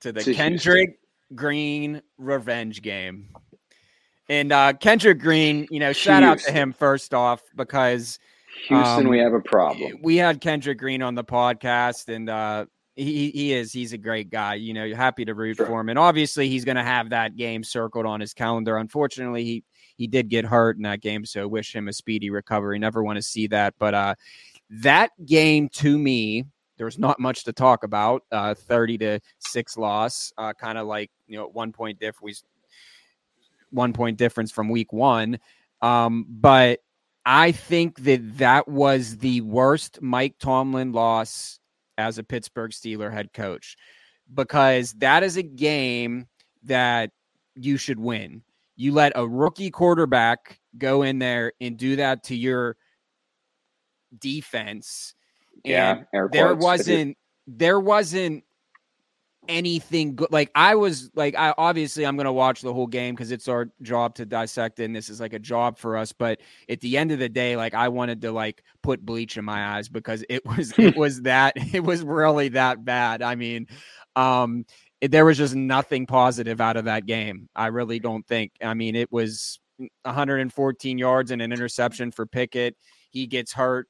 to 0.00 0.12
the 0.12 0.22
to 0.22 0.34
Kendrick 0.34 0.90
Houston. 0.90 1.36
Green 1.36 2.02
revenge 2.18 2.82
game. 2.82 3.30
And 4.28 4.52
uh, 4.52 4.72
Kendrick 4.74 5.18
Green, 5.18 5.66
you 5.70 5.80
know, 5.80 5.92
shout 5.92 6.22
Houston. 6.22 6.24
out 6.24 6.38
to 6.46 6.52
him 6.52 6.72
first 6.72 7.12
off 7.12 7.42
because 7.56 8.18
Houston, 8.68 9.06
um, 9.06 9.08
we 9.08 9.18
have 9.18 9.34
a 9.34 9.40
problem. 9.40 9.98
We 10.02 10.16
had 10.16 10.40
Kendrick 10.40 10.78
Green 10.78 11.02
on 11.02 11.14
the 11.14 11.24
podcast, 11.24 12.08
and 12.08 12.30
uh, 12.30 12.66
he 12.94 13.30
he 13.30 13.52
is 13.52 13.72
he's 13.72 13.92
a 13.92 13.98
great 13.98 14.30
guy. 14.30 14.54
You 14.54 14.72
know, 14.72 14.94
happy 14.94 15.24
to 15.24 15.34
root 15.34 15.56
sure. 15.56 15.66
for 15.66 15.80
him, 15.80 15.88
and 15.88 15.98
obviously 15.98 16.48
he's 16.48 16.64
going 16.64 16.76
to 16.76 16.82
have 16.82 17.10
that 17.10 17.36
game 17.36 17.64
circled 17.64 18.06
on 18.06 18.20
his 18.20 18.32
calendar. 18.32 18.76
Unfortunately, 18.76 19.44
he 19.44 19.64
he 19.96 20.06
did 20.06 20.28
get 20.28 20.44
hurt 20.44 20.76
in 20.76 20.82
that 20.82 21.00
game, 21.00 21.24
so 21.24 21.46
wish 21.48 21.74
him 21.74 21.88
a 21.88 21.92
speedy 21.92 22.30
recovery. 22.30 22.78
Never 22.78 23.02
want 23.02 23.16
to 23.16 23.22
see 23.22 23.46
that, 23.48 23.74
but 23.78 23.94
uh, 23.94 24.14
that 24.70 25.10
game 25.24 25.68
to 25.70 25.98
me, 25.98 26.44
there's 26.76 26.98
not 26.98 27.18
much 27.18 27.44
to 27.44 27.52
talk 27.52 27.82
about. 27.82 28.22
Uh, 28.30 28.54
Thirty 28.54 28.96
to 28.98 29.20
six 29.38 29.76
loss, 29.76 30.32
uh, 30.38 30.52
kind 30.52 30.78
of 30.78 30.86
like 30.86 31.10
you 31.26 31.36
know 31.36 31.48
one 31.48 31.72
point 31.72 31.98
diff 31.98 32.16
we 32.22 32.34
one 33.70 33.92
point 33.92 34.18
difference 34.18 34.52
from 34.52 34.68
week 34.68 34.92
one, 34.92 35.38
um, 35.82 36.26
but. 36.28 36.80
I 37.26 37.52
think 37.52 38.02
that 38.04 38.36
that 38.36 38.68
was 38.68 39.16
the 39.16 39.40
worst 39.40 40.02
Mike 40.02 40.34
Tomlin 40.38 40.92
loss 40.92 41.58
as 41.98 42.18
a 42.18 42.24
Pittsburgh 42.24 42.70
Steeler 42.70 43.12
head 43.12 43.32
coach 43.32 43.76
because 44.32 44.92
that 44.94 45.22
is 45.22 45.36
a 45.36 45.42
game 45.42 46.26
that 46.64 47.10
you 47.54 47.76
should 47.76 47.98
win. 47.98 48.42
You 48.76 48.92
let 48.92 49.12
a 49.14 49.26
rookie 49.26 49.70
quarterback 49.70 50.58
go 50.76 51.02
in 51.02 51.18
there 51.18 51.52
and 51.60 51.76
do 51.76 51.96
that 51.96 52.24
to 52.24 52.36
your 52.36 52.76
defense. 54.18 55.14
Yeah, 55.64 56.02
there 56.32 56.54
wasn't 56.54 57.16
there 57.46 57.78
wasn't 57.78 58.44
anything 59.48 60.16
good. 60.16 60.28
Like 60.30 60.50
I 60.54 60.74
was 60.74 61.10
like, 61.14 61.34
I 61.36 61.54
obviously 61.56 62.04
I'm 62.04 62.16
gonna 62.16 62.32
watch 62.32 62.60
the 62.60 62.72
whole 62.72 62.86
game 62.86 63.14
because 63.14 63.32
it's 63.32 63.48
our 63.48 63.70
job 63.82 64.14
to 64.16 64.26
dissect 64.26 64.80
and 64.80 64.94
this 64.94 65.08
is 65.08 65.20
like 65.20 65.32
a 65.32 65.38
job 65.38 65.78
for 65.78 65.96
us. 65.96 66.12
But 66.12 66.40
at 66.68 66.80
the 66.80 66.96
end 66.96 67.12
of 67.12 67.18
the 67.18 67.28
day, 67.28 67.56
like 67.56 67.74
I 67.74 67.88
wanted 67.88 68.22
to 68.22 68.32
like 68.32 68.62
put 68.82 69.04
bleach 69.04 69.36
in 69.36 69.44
my 69.44 69.76
eyes 69.76 69.88
because 69.88 70.24
it 70.28 70.44
was 70.56 70.78
it 70.78 70.96
was 70.96 71.22
that 71.22 71.54
it 71.74 71.80
was 71.80 72.02
really 72.02 72.48
that 72.50 72.84
bad. 72.84 73.22
I 73.22 73.34
mean, 73.34 73.66
um, 74.16 74.64
it, 75.00 75.10
there 75.10 75.24
was 75.24 75.38
just 75.38 75.54
nothing 75.54 76.06
positive 76.06 76.60
out 76.60 76.76
of 76.76 76.86
that 76.86 77.06
game. 77.06 77.48
I 77.54 77.66
really 77.68 77.98
don't 77.98 78.26
think. 78.26 78.52
I 78.62 78.74
mean, 78.74 78.96
it 78.96 79.12
was 79.12 79.60
114 80.02 80.98
yards 80.98 81.30
and 81.30 81.42
an 81.42 81.52
interception 81.52 82.10
for 82.10 82.26
Pickett. 82.26 82.76
He 83.10 83.26
gets 83.26 83.52
hurt. 83.52 83.88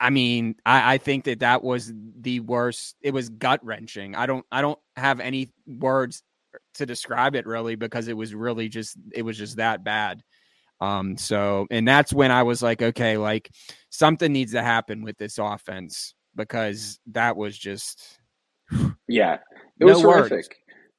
I 0.00 0.10
mean, 0.10 0.56
I, 0.64 0.94
I 0.94 0.98
think 0.98 1.24
that 1.24 1.40
that 1.40 1.62
was 1.62 1.92
the 2.20 2.40
worst. 2.40 2.96
It 3.02 3.12
was 3.12 3.28
gut 3.28 3.64
wrenching. 3.64 4.14
I 4.14 4.26
don't, 4.26 4.44
I 4.50 4.62
don't 4.62 4.78
have 4.96 5.20
any 5.20 5.52
words 5.66 6.22
to 6.74 6.86
describe 6.86 7.34
it 7.34 7.46
really 7.46 7.74
because 7.74 8.08
it 8.08 8.16
was 8.16 8.34
really 8.34 8.68
just, 8.68 8.96
it 9.12 9.22
was 9.22 9.36
just 9.36 9.56
that 9.56 9.84
bad. 9.84 10.22
Um, 10.80 11.16
so, 11.16 11.66
and 11.70 11.86
that's 11.86 12.12
when 12.12 12.30
I 12.30 12.42
was 12.42 12.62
like, 12.62 12.82
okay, 12.82 13.16
like 13.16 13.50
something 13.90 14.32
needs 14.32 14.52
to 14.52 14.62
happen 14.62 15.02
with 15.02 15.18
this 15.18 15.38
offense 15.38 16.14
because 16.34 16.98
that 17.12 17.36
was 17.36 17.56
just, 17.56 18.18
yeah, 19.08 19.38
it 19.78 19.84
was 19.84 20.02
no 20.02 20.10
horrific. 20.10 20.32
Words. 20.32 20.48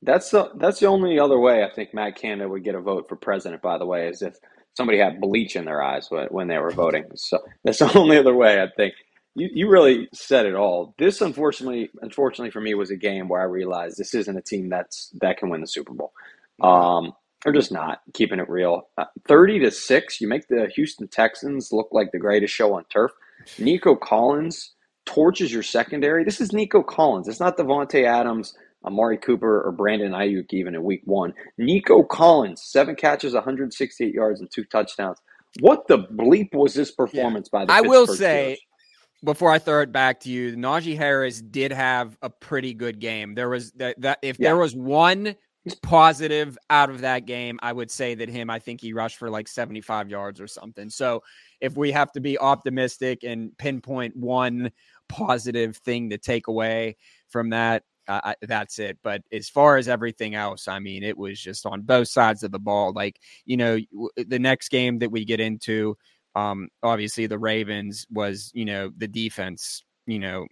That's 0.01 0.29
the 0.29 0.51
that's 0.57 0.79
the 0.79 0.85
only 0.85 1.19
other 1.19 1.39
way 1.39 1.63
I 1.63 1.73
think 1.73 1.93
Matt 1.93 2.15
Canada 2.15 2.47
would 2.47 2.63
get 2.63 2.75
a 2.75 2.79
vote 2.79 3.09
for 3.09 3.15
president. 3.15 3.61
By 3.61 3.79
the 3.79 3.87
way, 3.87 4.07
is 4.07 4.21
if 4.21 4.37
somebody 4.75 4.99
had 4.99 5.21
bleach 5.21 5.55
in 5.55 5.65
their 5.65 5.81
eyes 5.81 6.09
when 6.29 6.47
they 6.47 6.57
were 6.57 6.71
voting. 6.71 7.05
So 7.15 7.39
that's 7.63 7.79
the 7.79 7.97
only 7.97 8.17
other 8.17 8.35
way 8.35 8.61
I 8.61 8.67
think. 8.75 8.93
You, 9.35 9.49
you 9.53 9.69
really 9.69 10.07
said 10.13 10.45
it 10.45 10.55
all. 10.55 10.93
This 10.97 11.21
unfortunately, 11.21 11.89
unfortunately 12.01 12.51
for 12.51 12.61
me, 12.61 12.73
was 12.73 12.91
a 12.91 12.95
game 12.95 13.27
where 13.27 13.41
I 13.41 13.45
realized 13.45 13.97
this 13.97 14.13
isn't 14.13 14.37
a 14.37 14.41
team 14.41 14.69
that's 14.69 15.09
that 15.21 15.37
can 15.37 15.49
win 15.49 15.61
the 15.61 15.67
Super 15.67 15.93
Bowl. 15.93 16.13
Um, 16.61 17.13
or 17.45 17.51
just 17.51 17.71
not 17.71 17.99
keeping 18.13 18.39
it 18.39 18.49
real. 18.49 18.87
Uh, 18.97 19.05
Thirty 19.27 19.59
to 19.59 19.71
six, 19.71 20.21
you 20.21 20.27
make 20.27 20.47
the 20.47 20.69
Houston 20.75 21.07
Texans 21.07 21.71
look 21.73 21.89
like 21.91 22.11
the 22.11 22.19
greatest 22.19 22.53
show 22.53 22.75
on 22.75 22.85
turf. 22.85 23.11
Nico 23.59 23.95
Collins 23.95 24.73
torches 25.05 25.53
your 25.53 25.63
secondary. 25.63 26.23
This 26.23 26.41
is 26.41 26.53
Nico 26.53 26.81
Collins. 26.81 27.27
It's 27.27 27.39
not 27.39 27.57
Davante 27.57 28.05
Adams 28.05 28.55
Amari 28.85 29.17
Cooper 29.17 29.61
or 29.61 29.71
Brandon 29.71 30.11
Aiyuk 30.11 30.53
even 30.53 30.75
in 30.75 30.83
week 30.83 31.01
one. 31.05 31.33
Nico 31.57 32.03
Collins, 32.03 32.63
seven 32.63 32.95
catches, 32.95 33.33
168 33.33 34.13
yards, 34.13 34.41
and 34.41 34.49
two 34.51 34.63
touchdowns. 34.65 35.17
What 35.59 35.87
the 35.87 35.99
bleep 35.99 36.53
was 36.53 36.73
this 36.73 36.91
performance 36.91 37.49
yeah. 37.51 37.59
by 37.59 37.65
the 37.65 37.71
I 37.71 37.81
Pittsburgh 37.81 37.91
will 37.91 38.07
say, 38.07 38.57
Steelers? 38.59 39.25
before 39.25 39.51
I 39.51 39.59
throw 39.59 39.81
it 39.81 39.91
back 39.91 40.19
to 40.21 40.29
you, 40.29 40.55
Najee 40.55 40.97
Harris 40.97 41.41
did 41.41 41.71
have 41.71 42.17
a 42.21 42.29
pretty 42.29 42.73
good 42.73 42.99
game. 42.99 43.35
There 43.35 43.49
was 43.49 43.71
that, 43.73 43.99
that 44.01 44.19
if 44.21 44.39
yeah. 44.39 44.49
there 44.49 44.57
was 44.57 44.75
one 44.75 45.35
positive 45.81 46.57
out 46.69 46.89
of 46.89 47.01
that 47.01 47.25
game, 47.25 47.59
I 47.61 47.73
would 47.73 47.89
say 47.89 48.15
that 48.15 48.29
him, 48.29 48.49
I 48.49 48.59
think 48.59 48.81
he 48.81 48.93
rushed 48.93 49.17
for 49.17 49.29
like 49.29 49.47
75 49.47 50.09
yards 50.09 50.39
or 50.39 50.47
something. 50.47 50.89
So 50.89 51.23
if 51.59 51.75
we 51.75 51.91
have 51.91 52.11
to 52.11 52.19
be 52.19 52.37
optimistic 52.37 53.23
and 53.23 53.57
pinpoint 53.57 54.15
one 54.15 54.71
positive 55.09 55.77
thing 55.77 56.09
to 56.11 56.17
take 56.17 56.47
away 56.47 56.97
from 57.29 57.49
that, 57.49 57.83
uh, 58.07 58.21
I, 58.23 58.35
that's 58.41 58.79
it. 58.79 58.97
But 59.03 59.21
as 59.31 59.49
far 59.49 59.77
as 59.77 59.87
everything 59.87 60.35
else, 60.35 60.67
I 60.67 60.79
mean, 60.79 61.03
it 61.03 61.17
was 61.17 61.39
just 61.39 61.65
on 61.65 61.81
both 61.81 62.07
sides 62.07 62.43
of 62.43 62.51
the 62.51 62.59
ball. 62.59 62.93
Like, 62.93 63.19
you 63.45 63.57
know, 63.57 63.79
the 64.15 64.39
next 64.39 64.69
game 64.69 64.99
that 64.99 65.11
we 65.11 65.25
get 65.25 65.39
into, 65.39 65.97
um, 66.35 66.69
obviously 66.83 67.27
the 67.27 67.39
Ravens 67.39 68.05
was, 68.11 68.51
you 68.53 68.65
know, 68.65 68.91
the 68.97 69.07
defense, 69.07 69.83
you 70.05 70.19
know, 70.19 70.47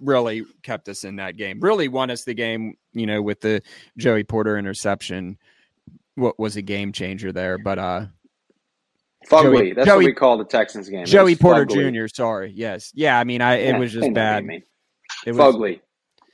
really 0.00 0.44
kept 0.62 0.88
us 0.88 1.04
in 1.04 1.16
that 1.16 1.36
game, 1.36 1.60
really 1.60 1.88
won 1.88 2.10
us 2.10 2.24
the 2.24 2.34
game, 2.34 2.74
you 2.92 3.06
know, 3.06 3.22
with 3.22 3.40
the 3.40 3.62
Joey 3.96 4.24
Porter 4.24 4.58
interception. 4.58 5.38
What 6.14 6.38
was 6.38 6.56
a 6.56 6.62
game 6.62 6.92
changer 6.92 7.32
there, 7.32 7.56
but 7.56 7.78
uh 7.78 8.06
Fugly. 9.28 9.42
Joey, 9.42 9.72
That's 9.72 9.86
Joey, 9.86 9.96
what 9.96 10.04
we 10.06 10.12
call 10.12 10.38
the 10.38 10.44
Texans 10.44 10.88
game. 10.88 11.06
Joey 11.06 11.36
Porter 11.36 11.64
fugly. 11.64 12.08
Jr. 12.08 12.08
Sorry. 12.12 12.52
Yes. 12.54 12.90
Yeah. 12.94 13.18
I 13.18 13.24
mean, 13.24 13.40
I 13.40 13.54
it 13.54 13.68
yeah, 13.68 13.78
was 13.78 13.92
just 13.92 14.12
bad. 14.12 14.44
It 15.24 15.32
was 15.32 15.36
fugly. 15.36 15.80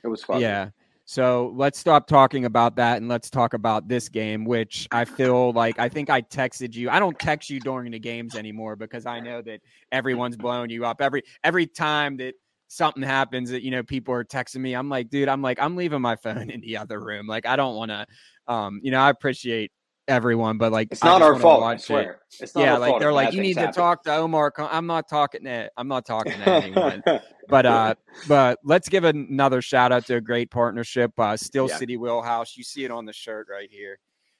It 0.03 0.07
was 0.07 0.23
fun. 0.23 0.41
Yeah. 0.41 0.69
So 1.05 1.51
let's 1.55 1.79
stop 1.79 2.05
talking 2.05 2.45
about 2.45 2.75
that 2.75 2.97
and 2.97 3.09
let's 3.09 3.31
talk 3.31 3.55
about 3.55 3.87
this 3.87 4.09
game, 4.09 4.45
which 4.45 4.87
I 4.91 5.05
feel 5.05 5.51
like 5.53 5.79
I 5.79 5.89
think 5.89 6.11
I 6.11 6.21
texted 6.21 6.75
you. 6.75 6.91
I 6.91 6.99
don't 6.99 7.17
text 7.17 7.49
you 7.49 7.59
during 7.59 7.91
the 7.91 7.99
games 7.99 8.35
anymore 8.35 8.75
because 8.75 9.07
I 9.07 9.19
know 9.19 9.41
that 9.41 9.61
everyone's 9.91 10.37
blowing 10.37 10.69
you 10.69 10.85
up. 10.85 11.01
Every 11.01 11.23
every 11.43 11.65
time 11.65 12.17
that 12.17 12.35
something 12.67 13.01
happens 13.01 13.49
that 13.49 13.63
you 13.63 13.71
know 13.71 13.81
people 13.81 14.13
are 14.13 14.23
texting 14.23 14.59
me, 14.59 14.75
I'm 14.75 14.87
like, 14.87 15.09
dude, 15.09 15.29
I'm 15.29 15.41
like, 15.41 15.59
I'm 15.59 15.75
leaving 15.75 15.99
my 15.99 16.15
phone 16.15 16.49
in 16.51 16.61
the 16.61 16.77
other 16.77 16.99
room. 17.03 17.25
Like 17.25 17.47
I 17.47 17.55
don't 17.55 17.75
want 17.75 17.89
to 17.89 18.05
um, 18.45 18.79
you 18.83 18.91
know, 18.91 18.99
I 18.99 19.09
appreciate 19.09 19.71
everyone, 20.09 20.57
but 20.57 20.71
like 20.71 20.89
it's 20.91 21.03
not 21.03 21.21
our 21.21 21.39
fault. 21.39 21.63
I 21.63 21.77
swear. 21.77 22.21
It. 22.39 22.51
yeah, 22.55 22.77
like 22.77 22.99
they're 22.99 23.13
like, 23.13 23.33
you 23.33 23.41
need 23.41 23.57
happen. 23.57 23.73
to 23.73 23.79
talk 23.79 24.03
to 24.03 24.15
Omar. 24.15 24.53
I'm 24.57 24.87
not 24.87 25.07
talking 25.07 25.43
to. 25.43 25.71
I'm 25.77 25.87
not 25.87 26.05
talking 26.05 26.33
to 26.33 26.49
anyone. 26.63 27.03
but 27.47 27.65
uh, 27.65 27.95
but 28.27 28.59
let's 28.63 28.89
give 28.89 29.03
another 29.03 29.61
shout 29.61 29.91
out 29.91 30.05
to 30.07 30.15
a 30.15 30.21
great 30.21 30.51
partnership. 30.51 31.11
Uh, 31.17 31.37
Steel 31.37 31.69
yeah. 31.69 31.77
City 31.77 31.97
Wheelhouse. 31.97 32.57
You 32.57 32.63
see 32.63 32.83
it 32.83 32.91
on 32.91 33.05
the 33.05 33.13
shirt 33.13 33.47
right 33.49 33.69
here. 33.71 33.99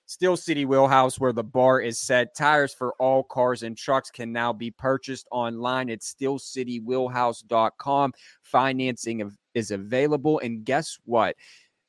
Steel 0.10 0.36
City 0.36 0.66
Wheelhouse, 0.66 1.18
where 1.20 1.34
the 1.34 1.44
bar 1.44 1.82
is 1.82 2.00
set. 2.00 2.36
Tires 2.36 2.74
for 2.74 2.94
all 2.94 3.22
cars 3.22 3.62
and 3.62 3.78
trucks 3.78 4.10
can 4.10 4.32
now 4.32 4.52
be 4.52 4.72
purchased 4.72 5.28
online 5.32 5.92
at 5.92 6.00
steelcitywheelhouse.com. 6.00 8.14
Financing 8.42 9.32
is 9.54 9.70
available. 9.70 10.40
And 10.40 10.66
guess 10.66 10.98
what? 11.06 11.36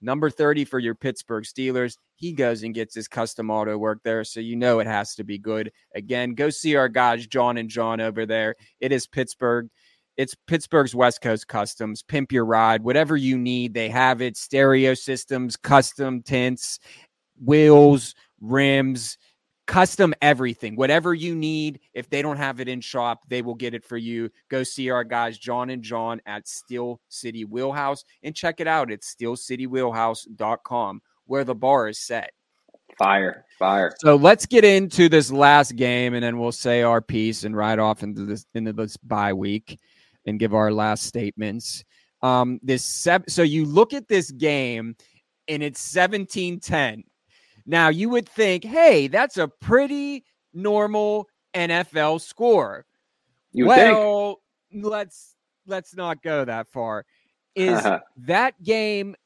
Number 0.02 0.30
30 0.30 0.64
for 0.64 0.78
your 0.78 0.94
Pittsburgh 0.94 1.44
Steelers. 1.44 1.96
He 2.14 2.32
goes 2.32 2.62
and 2.62 2.74
gets 2.74 2.94
his 2.94 3.08
custom 3.08 3.50
auto 3.50 3.76
work 3.76 4.00
there. 4.02 4.24
So 4.24 4.40
you 4.40 4.56
know 4.56 4.78
it 4.80 4.86
has 4.86 5.14
to 5.16 5.24
be 5.24 5.38
good. 5.38 5.72
Again, 5.94 6.34
go 6.34 6.50
see 6.50 6.76
our 6.76 6.88
guys, 6.88 7.26
John 7.26 7.58
and 7.58 7.68
John 7.68 8.00
over 8.00 8.26
there. 8.26 8.54
It 8.80 8.92
is 8.92 9.06
Pittsburgh. 9.06 9.68
It's 10.16 10.34
Pittsburgh's 10.46 10.94
West 10.94 11.20
Coast 11.20 11.48
Customs. 11.48 12.02
Pimp 12.02 12.32
your 12.32 12.44
ride. 12.44 12.82
Whatever 12.82 13.16
you 13.16 13.38
need, 13.38 13.74
they 13.74 13.88
have 13.88 14.20
it. 14.22 14.36
Stereo 14.36 14.94
systems, 14.94 15.56
custom 15.56 16.22
tints, 16.22 16.78
wheels, 17.42 18.14
rims 18.40 19.18
custom 19.70 20.12
everything. 20.20 20.74
Whatever 20.74 21.14
you 21.14 21.32
need, 21.36 21.78
if 21.94 22.10
they 22.10 22.22
don't 22.22 22.36
have 22.36 22.58
it 22.58 22.66
in 22.66 22.80
shop, 22.80 23.20
they 23.28 23.40
will 23.40 23.54
get 23.54 23.72
it 23.72 23.84
for 23.84 23.96
you. 23.96 24.28
Go 24.48 24.64
see 24.64 24.90
our 24.90 25.04
guys, 25.04 25.38
John 25.38 25.70
and 25.70 25.80
John 25.80 26.20
at 26.26 26.48
Steel 26.48 27.00
City 27.08 27.44
Wheelhouse 27.44 28.04
and 28.24 28.34
check 28.34 28.58
it 28.58 28.66
out. 28.66 28.90
It's 28.90 29.14
steelcitywheelhouse.com 29.14 31.02
where 31.26 31.44
the 31.44 31.54
bar 31.54 31.88
is 31.88 32.00
set. 32.00 32.32
Fire, 32.98 33.46
fire. 33.60 33.94
So 34.00 34.16
let's 34.16 34.44
get 34.44 34.64
into 34.64 35.08
this 35.08 35.30
last 35.30 35.76
game 35.76 36.14
and 36.14 36.24
then 36.24 36.40
we'll 36.40 36.50
say 36.50 36.82
our 36.82 37.00
piece 37.00 37.44
and 37.44 37.56
ride 37.56 37.78
off 37.78 38.02
into 38.02 38.24
this 38.24 38.44
into 38.54 38.72
this 38.72 38.96
bye 38.96 39.32
week 39.32 39.78
and 40.26 40.40
give 40.40 40.52
our 40.52 40.72
last 40.72 41.04
statements. 41.04 41.84
Um, 42.22 42.58
this 42.64 43.06
so 43.28 43.42
you 43.42 43.64
look 43.66 43.94
at 43.94 44.08
this 44.08 44.32
game 44.32 44.96
and 45.46 45.62
it's 45.62 45.80
17-10 45.94 47.04
now, 47.66 47.88
you 47.88 48.08
would 48.08 48.28
think, 48.28 48.64
hey, 48.64 49.06
that's 49.06 49.36
a 49.36 49.48
pretty 49.48 50.24
normal 50.52 51.28
NFL 51.54 52.20
score. 52.20 52.84
You 53.52 53.66
well, 53.66 54.40
think. 54.70 54.84
let's 54.84 55.34
let's 55.66 55.94
not 55.94 56.22
go 56.22 56.44
that 56.44 56.68
far. 56.68 57.04
Is 57.54 57.78
uh-huh. 57.78 58.00
that 58.18 58.62
game 58.62 59.16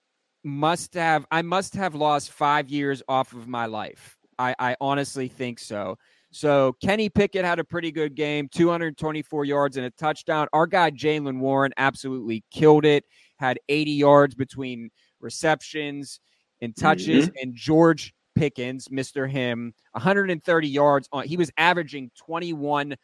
must 0.43 0.95
have 0.95 1.27
I 1.31 1.43
must 1.43 1.75
have 1.75 1.95
lost 1.95 2.31
five 2.31 2.69
years 2.69 3.03
off 3.09 3.33
of 3.33 3.49
my 3.49 3.67
life. 3.67 4.17
I, 4.39 4.55
I 4.59 4.77
honestly 4.81 5.29
think 5.29 5.59
so. 5.59 5.97
So 6.31 6.75
Kenny 6.83 7.09
Pickett 7.09 7.45
had 7.45 7.61
a 7.61 7.65
pretty 7.65 7.93
good 7.93 8.17
game, 8.17 8.49
224 8.53 9.45
yards 9.45 9.77
and 9.77 9.87
a 9.87 9.91
touchdown. 9.91 10.49
Our 10.53 10.67
guy 10.67 10.91
Jaylen 10.91 11.39
Warren 11.39 11.73
absolutely 11.77 12.43
killed 12.51 12.85
it. 12.85 13.05
Had 13.37 13.61
80 13.69 13.93
yards 13.93 14.35
between 14.35 14.91
receptions 15.21 16.19
and 16.61 16.77
touches, 16.77 17.27
mm-hmm. 17.27 17.37
and 17.41 17.55
George 17.55 18.15
Pickens, 18.35 18.89
Mr. 18.89 19.31
Him, 19.31 19.75
130 19.93 20.69
yards 20.69 21.09
on. 21.13 21.27
He 21.27 21.37
was 21.37 21.51
averaging 21.57 22.11
21.7. 22.29 22.97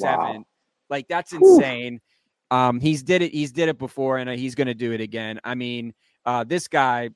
Wow. 0.00 0.44
Like 0.88 1.08
that's 1.08 1.32
insane. 1.32 2.00
Um, 2.50 2.80
he's 2.80 3.02
did 3.02 3.22
it. 3.22 3.32
He's 3.32 3.52
did 3.52 3.68
it 3.68 3.78
before, 3.78 4.18
and 4.18 4.28
uh, 4.28 4.32
he's 4.32 4.54
going 4.54 4.66
to 4.66 4.74
do 4.74 4.92
it 4.92 5.00
again. 5.00 5.40
I 5.44 5.54
mean, 5.54 5.94
uh, 6.26 6.44
this 6.44 6.66
guy, 6.66 7.10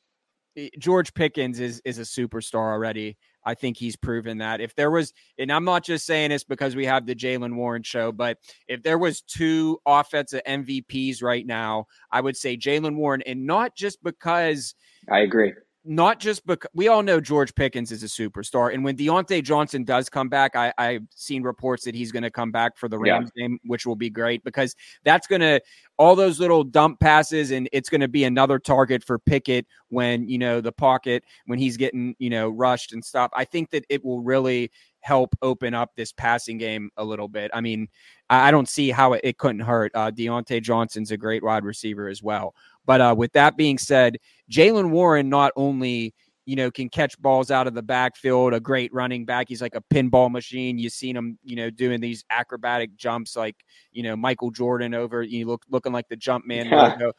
George 0.78 1.12
Pickens, 1.12 1.58
is 1.58 1.82
is 1.84 1.98
a 1.98 2.02
superstar 2.02 2.72
already. 2.72 3.16
I 3.44 3.54
think 3.54 3.76
he's 3.76 3.96
proven 3.96 4.38
that. 4.38 4.60
If 4.60 4.74
there 4.74 4.90
was, 4.90 5.12
and 5.38 5.52
I'm 5.52 5.64
not 5.64 5.84
just 5.84 6.06
saying 6.06 6.30
this 6.30 6.44
because 6.44 6.76
we 6.76 6.86
have 6.86 7.04
the 7.04 7.14
Jaylen 7.14 7.56
Warren 7.56 7.82
show, 7.82 8.10
but 8.10 8.38
if 8.68 8.82
there 8.82 8.96
was 8.96 9.20
two 9.20 9.78
offensive 9.84 10.40
MVPs 10.46 11.22
right 11.22 11.46
now, 11.46 11.86
I 12.10 12.20
would 12.20 12.36
say 12.36 12.56
Jaylen 12.56 12.96
Warren, 12.96 13.22
and 13.22 13.44
not 13.44 13.74
just 13.74 14.02
because 14.02 14.74
I 15.10 15.20
agree 15.20 15.52
not 15.84 16.18
just 16.18 16.46
because 16.46 16.70
we 16.72 16.88
all 16.88 17.02
know 17.02 17.20
George 17.20 17.54
Pickens 17.54 17.92
is 17.92 18.02
a 18.02 18.06
superstar. 18.06 18.72
And 18.72 18.82
when 18.82 18.96
Diontae 18.96 19.42
Johnson 19.42 19.84
does 19.84 20.08
come 20.08 20.30
back, 20.30 20.56
I, 20.56 20.72
I've 20.78 21.02
seen 21.14 21.42
reports 21.42 21.84
that 21.84 21.94
he's 21.94 22.10
going 22.10 22.22
to 22.22 22.30
come 22.30 22.50
back 22.50 22.78
for 22.78 22.88
the 22.88 22.98
Rams 22.98 23.30
yeah. 23.36 23.48
game, 23.48 23.58
which 23.64 23.84
will 23.84 23.96
be 23.96 24.08
great 24.08 24.42
because 24.44 24.74
that's 25.04 25.26
going 25.26 25.42
to 25.42 25.60
all 25.98 26.16
those 26.16 26.40
little 26.40 26.64
dump 26.64 27.00
passes 27.00 27.50
and 27.50 27.68
it's 27.70 27.90
going 27.90 28.00
to 28.00 28.08
be 28.08 28.24
another 28.24 28.58
target 28.58 29.04
for 29.04 29.18
Pickett 29.18 29.66
when, 29.88 30.26
you 30.26 30.38
know, 30.38 30.62
the 30.62 30.72
pocket, 30.72 31.22
when 31.46 31.58
he's 31.58 31.76
getting, 31.76 32.16
you 32.18 32.30
know, 32.30 32.48
rushed 32.48 32.92
and 32.94 33.04
stuff. 33.04 33.30
I 33.34 33.44
think 33.44 33.70
that 33.70 33.84
it 33.90 34.02
will 34.02 34.22
really 34.22 34.70
help 35.04 35.36
open 35.42 35.74
up 35.74 35.94
this 35.94 36.12
passing 36.12 36.56
game 36.56 36.90
a 36.96 37.04
little 37.04 37.28
bit. 37.28 37.50
I 37.52 37.60
mean, 37.60 37.88
I 38.30 38.50
don't 38.50 38.68
see 38.68 38.90
how 38.90 39.12
it, 39.12 39.20
it 39.22 39.36
couldn't 39.36 39.60
hurt. 39.60 39.92
Uh, 39.94 40.10
Diontae 40.10 40.62
Johnson's 40.62 41.10
a 41.10 41.16
great 41.18 41.44
wide 41.44 41.62
receiver 41.62 42.08
as 42.08 42.22
well. 42.22 42.54
But 42.86 43.02
uh, 43.02 43.14
with 43.16 43.30
that 43.34 43.58
being 43.58 43.76
said, 43.76 44.16
Jaylen 44.50 44.88
Warren 44.90 45.28
not 45.28 45.52
only 45.56 46.14
you 46.46 46.56
know 46.56 46.70
can 46.70 46.88
catch 46.88 47.20
balls 47.20 47.50
out 47.50 47.66
of 47.66 47.74
the 47.74 47.82
backfield, 47.82 48.54
a 48.54 48.60
great 48.60 48.92
running 48.94 49.26
back. 49.26 49.46
He's 49.50 49.60
like 49.60 49.74
a 49.74 49.82
pinball 49.92 50.30
machine. 50.30 50.78
You've 50.78 50.94
seen 50.94 51.14
him, 51.14 51.38
you 51.44 51.56
know, 51.56 51.68
doing 51.68 52.00
these 52.00 52.24
acrobatic 52.30 52.96
jumps 52.96 53.36
like 53.36 53.56
you 53.92 54.02
know 54.02 54.16
Michael 54.16 54.50
Jordan 54.50 54.94
over 54.94 55.22
you 55.22 55.46
look 55.46 55.64
looking 55.68 55.92
like 55.92 56.08
the 56.08 56.16
jump 56.16 56.46
man 56.46 56.66
yeah. 56.66 57.10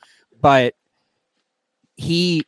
But 0.41 0.73
he 1.97 2.43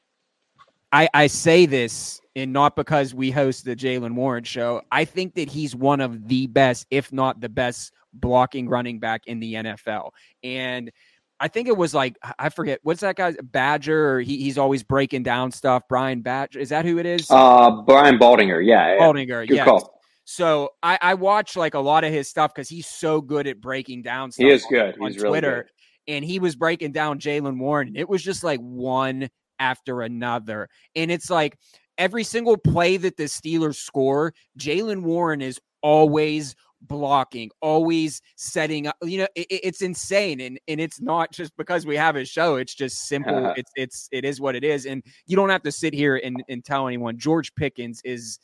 I, 0.91 1.09
I 1.13 1.27
say 1.27 1.65
this 1.65 2.21
and 2.35 2.53
not 2.53 2.75
because 2.75 3.13
we 3.13 3.31
host 3.31 3.65
the 3.65 3.75
Jaylen 3.75 4.13
Warren 4.13 4.43
show. 4.43 4.81
I 4.91 5.05
think 5.05 5.35
that 5.35 5.49
he's 5.49 5.75
one 5.75 6.01
of 6.01 6.27
the 6.27 6.47
best, 6.47 6.85
if 6.91 7.11
not 7.11 7.41
the 7.41 7.49
best, 7.49 7.91
blocking 8.13 8.69
running 8.69 8.99
back 8.99 9.23
in 9.27 9.39
the 9.39 9.55
NFL. 9.55 10.11
And 10.43 10.91
I 11.39 11.47
think 11.47 11.67
it 11.67 11.77
was 11.77 11.93
like 11.93 12.17
I 12.39 12.49
forget 12.49 12.79
what's 12.83 13.01
that 13.01 13.15
guy 13.15 13.33
Badger 13.43 14.15
or 14.15 14.21
he, 14.21 14.37
he's 14.37 14.57
always 14.57 14.83
breaking 14.83 15.23
down 15.23 15.51
stuff. 15.51 15.83
Brian 15.87 16.21
Badger 16.21 16.59
is 16.59 16.69
that 16.69 16.85
who 16.85 16.97
it 16.97 17.05
is? 17.05 17.27
Uh, 17.29 17.81
Brian 17.83 18.17
Baldinger, 18.17 18.65
yeah, 18.65 18.97
Baldinger, 18.97 19.47
yeah. 19.49 19.79
So 20.25 20.71
I, 20.83 20.97
I 21.01 21.13
watch 21.13 21.55
like 21.55 21.73
a 21.73 21.79
lot 21.79 22.03
of 22.03 22.11
his 22.11 22.27
stuff 22.27 22.53
because 22.53 22.67
he's 22.67 22.87
so 22.87 23.21
good 23.21 23.47
at 23.47 23.61
breaking 23.61 24.01
down 24.01 24.31
stuff. 24.31 24.45
He 24.45 24.51
is 24.51 24.65
good. 24.69 24.97
On, 24.99 25.11
he's 25.11 25.21
Twitter, 25.21 25.49
really 25.49 25.61
good. 25.61 26.15
and 26.15 26.25
he 26.25 26.39
was 26.39 26.55
breaking 26.55 26.91
down 26.91 27.19
Jaylen 27.19 27.57
Warren. 27.59 27.95
It 27.95 28.09
was 28.09 28.23
just 28.23 28.43
like 28.43 28.59
one 28.59 29.29
after 29.59 30.01
another, 30.01 30.69
and 30.95 31.11
it's 31.11 31.29
like 31.29 31.57
every 31.97 32.23
single 32.23 32.57
play 32.57 32.97
that 32.97 33.17
the 33.17 33.23
Steelers 33.23 33.75
score, 33.75 34.33
Jaylen 34.59 35.01
Warren 35.01 35.41
is 35.41 35.59
always 35.81 36.55
blocking, 36.81 37.49
always 37.61 38.21
setting 38.35 38.87
up. 38.87 38.95
You 39.01 39.19
know, 39.19 39.27
it, 39.35 39.47
it's 39.49 39.81
insane, 39.81 40.39
and 40.41 40.59
and 40.67 40.79
it's 40.79 41.01
not 41.01 41.31
just 41.31 41.55
because 41.57 41.85
we 41.85 41.95
have 41.95 42.15
a 42.15 42.25
show. 42.25 42.55
It's 42.55 42.75
just 42.75 43.07
simple. 43.07 43.53
it's 43.57 43.71
it's 43.75 44.09
it 44.11 44.25
is 44.25 44.39
what 44.39 44.55
it 44.55 44.63
is, 44.63 44.85
and 44.85 45.03
you 45.25 45.35
don't 45.35 45.49
have 45.49 45.63
to 45.63 45.71
sit 45.71 45.93
here 45.93 46.19
and 46.23 46.43
and 46.49 46.63
tell 46.63 46.87
anyone. 46.87 47.17
George 47.17 47.53
Pickens 47.55 48.01
is 48.03 48.39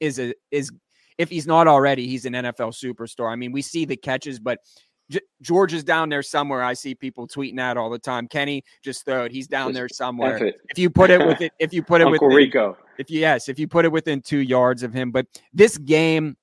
is 0.00 0.18
a 0.18 0.34
is 0.50 0.70
if 1.18 1.28
he's 1.28 1.46
not 1.46 1.66
already, 1.66 2.06
he's 2.06 2.24
an 2.24 2.34
NFL 2.34 2.72
superstar. 2.72 3.30
I 3.32 3.36
mean, 3.36 3.50
we 3.50 3.60
see 3.60 3.84
the 3.84 3.96
catches, 3.96 4.38
but 4.38 4.60
J- 5.10 5.20
George 5.40 5.72
is 5.72 5.84
down 5.84 6.08
there 6.08 6.22
somewhere. 6.22 6.62
I 6.62 6.74
see 6.74 6.94
people 6.94 7.26
tweeting 7.26 7.56
that 7.56 7.76
all 7.76 7.90
the 7.90 7.98
time. 7.98 8.28
Kenny, 8.28 8.64
just 8.82 9.04
throw 9.04 9.24
it. 9.24 9.32
He's 9.32 9.46
down 9.46 9.68
just 9.68 9.74
there 9.76 9.88
somewhere. 9.88 10.52
If 10.68 10.78
you 10.78 10.90
put 10.90 11.10
it 11.10 11.24
with 11.24 11.40
it, 11.40 11.52
if 11.58 11.72
you 11.72 11.82
put 11.82 12.00
it 12.00 12.10
with 12.10 12.20
Rico, 12.22 12.76
if 12.98 13.10
you 13.10 13.20
yes, 13.20 13.48
if 13.48 13.58
you 13.58 13.66
put 13.68 13.84
it 13.84 13.92
within 13.92 14.20
two 14.20 14.38
yards 14.38 14.82
of 14.82 14.92
him, 14.92 15.10
but 15.10 15.26
this 15.52 15.78
game 15.78 16.36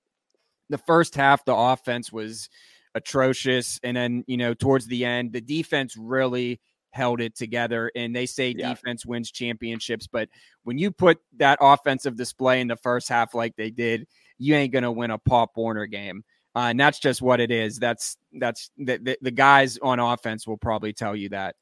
the 0.70 0.78
first 0.78 1.16
half, 1.16 1.46
the 1.46 1.56
offense 1.56 2.12
was 2.12 2.50
atrocious. 2.94 3.80
And 3.84 3.96
then, 3.96 4.24
you 4.28 4.38
know, 4.38 4.54
towards 4.54 4.88
the 4.88 5.06
end, 5.06 5.34
the 5.34 5.42
defense 5.42 5.96
really 5.98 6.60
held 6.92 7.22
it 7.22 7.36
together. 7.36 7.92
And 7.96 8.16
they 8.16 8.26
say 8.26 8.56
yeah. 8.58 8.70
defense 8.70 9.06
wins 9.06 9.32
championships. 9.32 10.08
But 10.08 10.30
when 10.64 10.78
you 10.78 10.92
put 10.92 11.20
that 11.38 11.60
offensive 11.62 12.16
display 12.16 12.62
in 12.62 12.68
the 12.68 12.78
first 12.78 13.10
half 13.10 13.34
like 13.34 13.56
they 13.56 13.70
did, 13.70 14.08
you 14.38 14.56
ain't 14.56 14.74
going 14.74 14.84
to 14.84 14.92
win 14.92 15.12
a 15.12 15.18
Pop 15.18 15.52
Warner 15.56 15.86
game. 15.86 16.24
Uh, 16.56 16.70
and 16.70 16.80
that's 16.80 17.00
just 17.00 17.22
what 17.22 17.40
it 17.40 17.52
is. 17.52 17.78
That's 17.80 18.18
that's 18.34 18.70
the, 18.78 18.98
the, 18.98 19.18
the 19.22 19.32
guys 19.32 19.78
on 19.82 20.00
offense 20.00 20.48
will 20.48 20.58
probably 20.58 20.94
tell 20.94 21.16
you 21.16 21.30
that. 21.30 21.56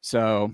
So 0.00 0.50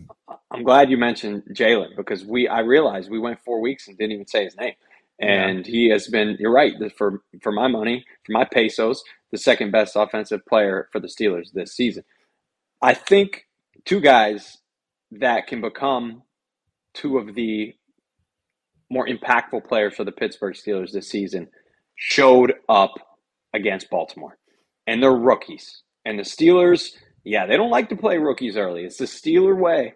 I'm 0.51 0.63
glad 0.63 0.91
you 0.91 0.97
mentioned 0.97 1.43
Jaylen 1.53 1.97
because 1.97 2.25
we 2.25 2.47
I 2.47 2.61
realized 2.61 3.11
we 3.11 3.19
went 3.19 3.41
four 3.45 3.61
weeks 3.61 3.89
and 3.89 3.97
didn't 3.97 4.13
even 4.13 4.27
say 4.27 4.45
his 4.45 4.57
name 4.57 4.75
and 5.21 5.67
yeah. 5.67 5.73
he 5.73 5.89
has 5.91 6.09
been. 6.09 6.37
You're 6.41 6.53
right. 6.53 6.75
For 6.97 7.23
for 7.43 7.53
my 7.53 7.69
money, 7.69 8.05
for 8.25 8.33
my 8.33 8.45
pesos, 8.45 9.03
the 9.31 9.39
second 9.39 9.71
best 9.71 9.95
offensive 9.95 10.45
player 10.47 10.89
for 10.93 10.99
the 10.99 11.09
Steelers 11.09 11.53
this 11.53 11.75
season. 11.75 12.05
I 12.83 12.95
think 12.95 13.47
two 13.85 14.01
guys 14.01 14.59
that 15.13 15.47
can 15.47 15.61
become 15.61 16.23
two 16.95 17.19
of 17.19 17.35
the 17.35 17.75
more 18.91 19.07
impactful 19.07 19.67
players 19.69 19.95
for 19.95 20.05
the 20.05 20.13
Pittsburgh 20.13 20.55
Steelers 20.55 20.93
this 20.93 21.09
season 21.09 21.49
showed 21.95 22.55
up 22.69 22.93
against 23.55 23.91
Baltimore, 23.91 24.39
and 24.87 25.03
they're 25.03 25.13
rookies. 25.13 25.83
And 26.05 26.19
the 26.19 26.23
Steelers, 26.23 26.91
yeah, 27.25 27.47
they 27.47 27.57
don't 27.57 27.71
like 27.71 27.89
to 27.91 27.97
play 27.97 28.19
rookies 28.19 28.57
early. 28.57 28.85
It's 28.85 28.99
the 28.99 29.05
Steeler 29.05 29.57
way. 29.57 29.95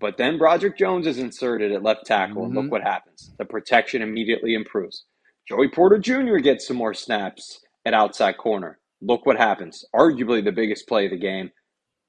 But 0.00 0.16
then 0.16 0.38
Broderick 0.38 0.76
Jones 0.78 1.06
is 1.06 1.18
inserted 1.18 1.72
at 1.72 1.82
left 1.82 2.06
tackle, 2.06 2.36
mm-hmm. 2.36 2.44
and 2.46 2.54
look 2.54 2.64
mm-hmm. 2.64 2.70
what 2.72 2.82
happens. 2.82 3.32
The 3.38 3.44
protection 3.44 4.02
immediately 4.02 4.54
improves. 4.54 5.04
Joey 5.48 5.68
Porter 5.68 5.98
Jr. 5.98 6.38
gets 6.38 6.66
some 6.66 6.76
more 6.76 6.94
snaps 6.94 7.60
at 7.84 7.94
outside 7.94 8.38
corner. 8.38 8.78
Look 9.00 9.26
what 9.26 9.36
happens. 9.36 9.84
Arguably 9.94 10.44
the 10.44 10.52
biggest 10.52 10.86
play 10.86 11.06
of 11.06 11.10
the 11.10 11.18
game, 11.18 11.50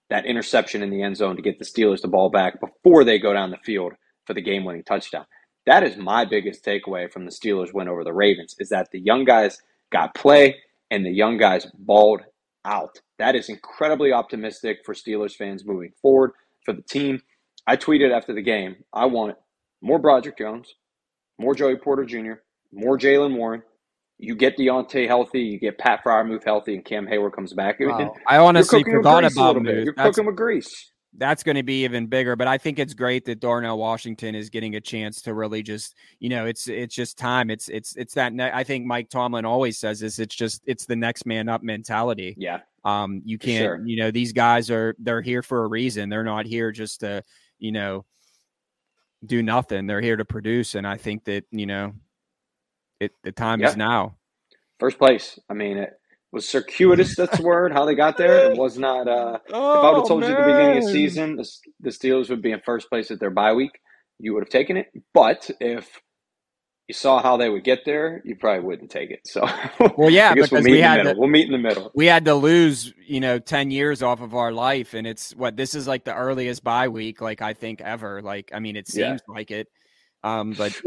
that 0.10 0.26
interception 0.26 0.84
in 0.84 0.92
the 0.92 1.02
end 1.02 1.18
zone 1.18 1.36
to 1.36 1.42
get 1.42 1.60
the 1.60 1.66
Steelers 1.66 2.02
the 2.02 2.08
ball 2.08 2.30
back 2.30 2.60
before 2.60 3.04
they 3.04 3.20
go 3.20 3.34
down 3.34 3.52
the 3.52 3.58
field 3.58 3.94
for 4.26 4.34
the 4.34 4.42
game 4.42 4.64
winning 4.64 4.84
touchdown. 4.84 5.26
That 5.66 5.84
is 5.84 5.98
my 5.98 6.26
biggest 6.26 6.64
takeaway 6.64 7.12
from 7.12 7.26
the 7.26 7.32
Steelers 7.32 7.74
win 7.74 7.88
over 7.88 8.04
the 8.04 8.14
Ravens 8.14 8.56
is 8.60 8.70
that 8.70 8.90
the 8.92 9.00
young 9.00 9.24
guys 9.24 9.60
got 9.92 10.14
play 10.14 10.58
and 10.94 11.04
the 11.04 11.12
young 11.12 11.38
guys 11.38 11.66
balled 11.74 12.22
out. 12.66 13.00
That 13.18 13.36
is 13.36 13.50
incredibly 13.50 14.14
optimistic 14.14 14.80
for 14.86 14.94
Steelers 14.94 15.34
fans 15.34 15.66
moving 15.66 15.92
forward 16.00 16.32
for 16.64 16.74
the 16.74 16.84
team. 16.84 17.20
I 17.66 17.78
tweeted 17.78 18.16
after 18.16 18.34
the 18.34 18.44
game, 18.44 18.76
I 18.94 19.08
want 19.08 19.36
more 19.82 19.98
Broderick 19.98 20.38
Jones, 20.38 20.72
more 21.40 21.56
Joey 21.56 21.78
Porter 21.78 22.06
Jr., 22.06 22.34
more 22.72 22.98
Jaylen 22.98 23.36
Warren. 23.36 23.64
You 24.20 24.36
get 24.36 24.56
Diontae 24.56 25.08
healthy, 25.08 25.42
you 25.42 25.60
get 25.60 25.80
Pat 25.80 26.02
Freiermuth 26.06 26.44
healthy, 26.46 26.76
and 26.76 26.86
Cam 26.86 27.08
Hayward 27.08 27.34
comes 27.34 27.54
back. 27.54 27.78
Wow. 27.80 28.14
I 28.28 28.38
honestly 28.38 28.84
forgot 28.84 29.26
about 29.26 29.58
him. 29.58 29.66
You're 29.66 29.96
that's, 29.98 30.16
cooking 30.16 30.28
with 30.28 30.36
grease. 30.36 30.92
That's 31.18 31.44
going 31.44 31.58
to 31.58 31.64
be 31.64 31.84
even 31.84 32.08
bigger. 32.08 32.36
But 32.36 32.48
I 32.48 32.58
think 32.58 32.80
it's 32.80 32.94
great 32.94 33.26
that 33.26 33.40
Darnell 33.40 33.78
Washington 33.78 34.34
is 34.34 34.50
getting 34.50 34.76
a 34.76 34.82
chance 34.82 35.22
to 35.24 35.34
really 35.34 35.62
just, 35.62 35.96
you 36.20 36.30
know, 36.30 36.46
it's 36.46 36.68
it's 36.68 36.96
just 36.96 37.18
time. 37.18 37.50
It's 37.50 37.70
it's 37.70 37.96
it's 37.96 38.16
that. 38.16 38.34
Ne- 38.34 38.52
I 38.52 38.64
think 38.64 38.86
Mike 38.86 39.10
Tomlin 39.10 39.46
always 39.46 39.78
says 39.78 40.00
this. 40.00 40.18
It's 40.18 40.36
just 40.36 40.64
it's 40.66 40.86
the 40.86 40.96
next 40.96 41.26
man 41.26 41.50
up 41.50 41.62
mentality. 41.62 42.34
Yeah. 42.38 42.62
Um, 42.84 43.22
you 43.24 43.38
can't. 43.38 43.64
Sure. 43.64 43.86
You 43.86 43.98
know, 43.98 44.12
these 44.12 44.34
guys 44.34 44.72
are 44.72 44.96
they're 45.00 45.22
here 45.22 45.44
for 45.44 45.64
a 45.64 45.68
reason. 45.68 46.10
They're 46.10 46.24
not 46.24 46.46
here 46.46 46.72
just 46.72 47.02
to 47.02 47.24
you 47.64 47.72
know, 47.72 48.06
do 49.26 49.42
nothing. 49.42 49.88
They're 49.88 50.02
here 50.02 50.18
to 50.18 50.26
produce, 50.26 50.76
and 50.76 50.86
I 50.86 50.98
think 50.98 51.24
that 51.24 51.46
you 51.50 51.66
know, 51.66 51.94
it 53.00 53.14
the 53.24 53.32
time 53.32 53.64
is 53.64 53.78
now. 53.78 54.18
First 54.80 55.00
place. 55.00 55.40
I 55.50 55.54
mean, 55.54 55.78
it 55.78 55.94
was 56.34 56.50
circuitous. 56.50 57.16
That's 57.16 57.38
the 57.38 57.44
word. 57.44 57.72
How 57.72 57.86
they 57.86 57.96
got 57.96 58.18
there. 58.18 58.52
It 58.52 58.58
was 58.58 58.78
not. 58.78 59.08
Uh, 59.08 59.38
oh, 59.52 59.78
if 59.78 59.84
I 59.84 59.90
would 59.90 59.98
have 60.00 60.08
told 60.08 60.22
man. 60.22 60.32
you 60.32 60.36
at 60.36 60.46
the 60.46 60.52
beginning 60.52 60.78
of 60.80 60.84
the 60.84 60.92
season, 60.92 61.36
the, 61.36 61.48
the 61.80 61.90
Steelers 61.92 62.30
would 62.30 62.42
be 62.42 62.52
in 62.52 62.60
first 62.66 62.90
place 62.90 63.12
at 63.12 63.20
their 63.20 63.30
bye 63.30 63.54
week, 63.54 63.80
you 64.20 64.34
would 64.34 64.44
have 64.44 64.50
taken 64.50 64.76
it. 64.76 64.88
But 65.14 65.50
if 65.62 66.02
you 66.88 66.96
saw 66.96 67.22
how 67.22 67.38
they 67.38 67.50
would 67.50 67.64
get 67.64 67.86
there, 67.86 68.20
you 68.26 68.36
probably 68.36 68.66
wouldn't 68.66 68.90
take 68.90 69.12
it. 69.12 69.20
So, 69.26 69.48
well, 69.96 70.10
yeah, 70.10 70.34
because 70.34 70.52
we'll 70.52 70.64
we 70.64 70.80
had 70.80 71.04
to, 71.04 71.14
we'll 71.16 71.30
meet 71.30 71.46
in 71.46 71.52
the 71.52 71.60
middle. 71.60 71.92
We 71.94 72.08
had 72.08 72.26
to 72.26 72.34
lose, 72.34 72.92
you 73.06 73.20
know, 73.20 73.38
ten 73.38 73.70
years 73.70 74.02
off 74.02 74.20
of 74.20 74.34
our 74.34 74.52
life, 74.52 74.96
and 74.96 75.06
it's 75.06 75.36
what 75.36 75.56
this 75.56 75.76
is 75.76 75.88
like 75.88 76.04
the 76.04 76.16
earliest 76.16 76.64
bye 76.64 76.88
week, 76.88 77.22
like 77.22 77.44
I 77.44 77.54
think 77.54 77.80
ever. 77.80 78.24
Like, 78.24 78.50
I 78.54 78.60
mean, 78.60 78.76
it 78.76 78.88
seems 78.88 79.22
yeah. 79.28 79.34
like 79.34 79.52
it, 79.52 79.68
um, 80.24 80.54
but 80.54 80.82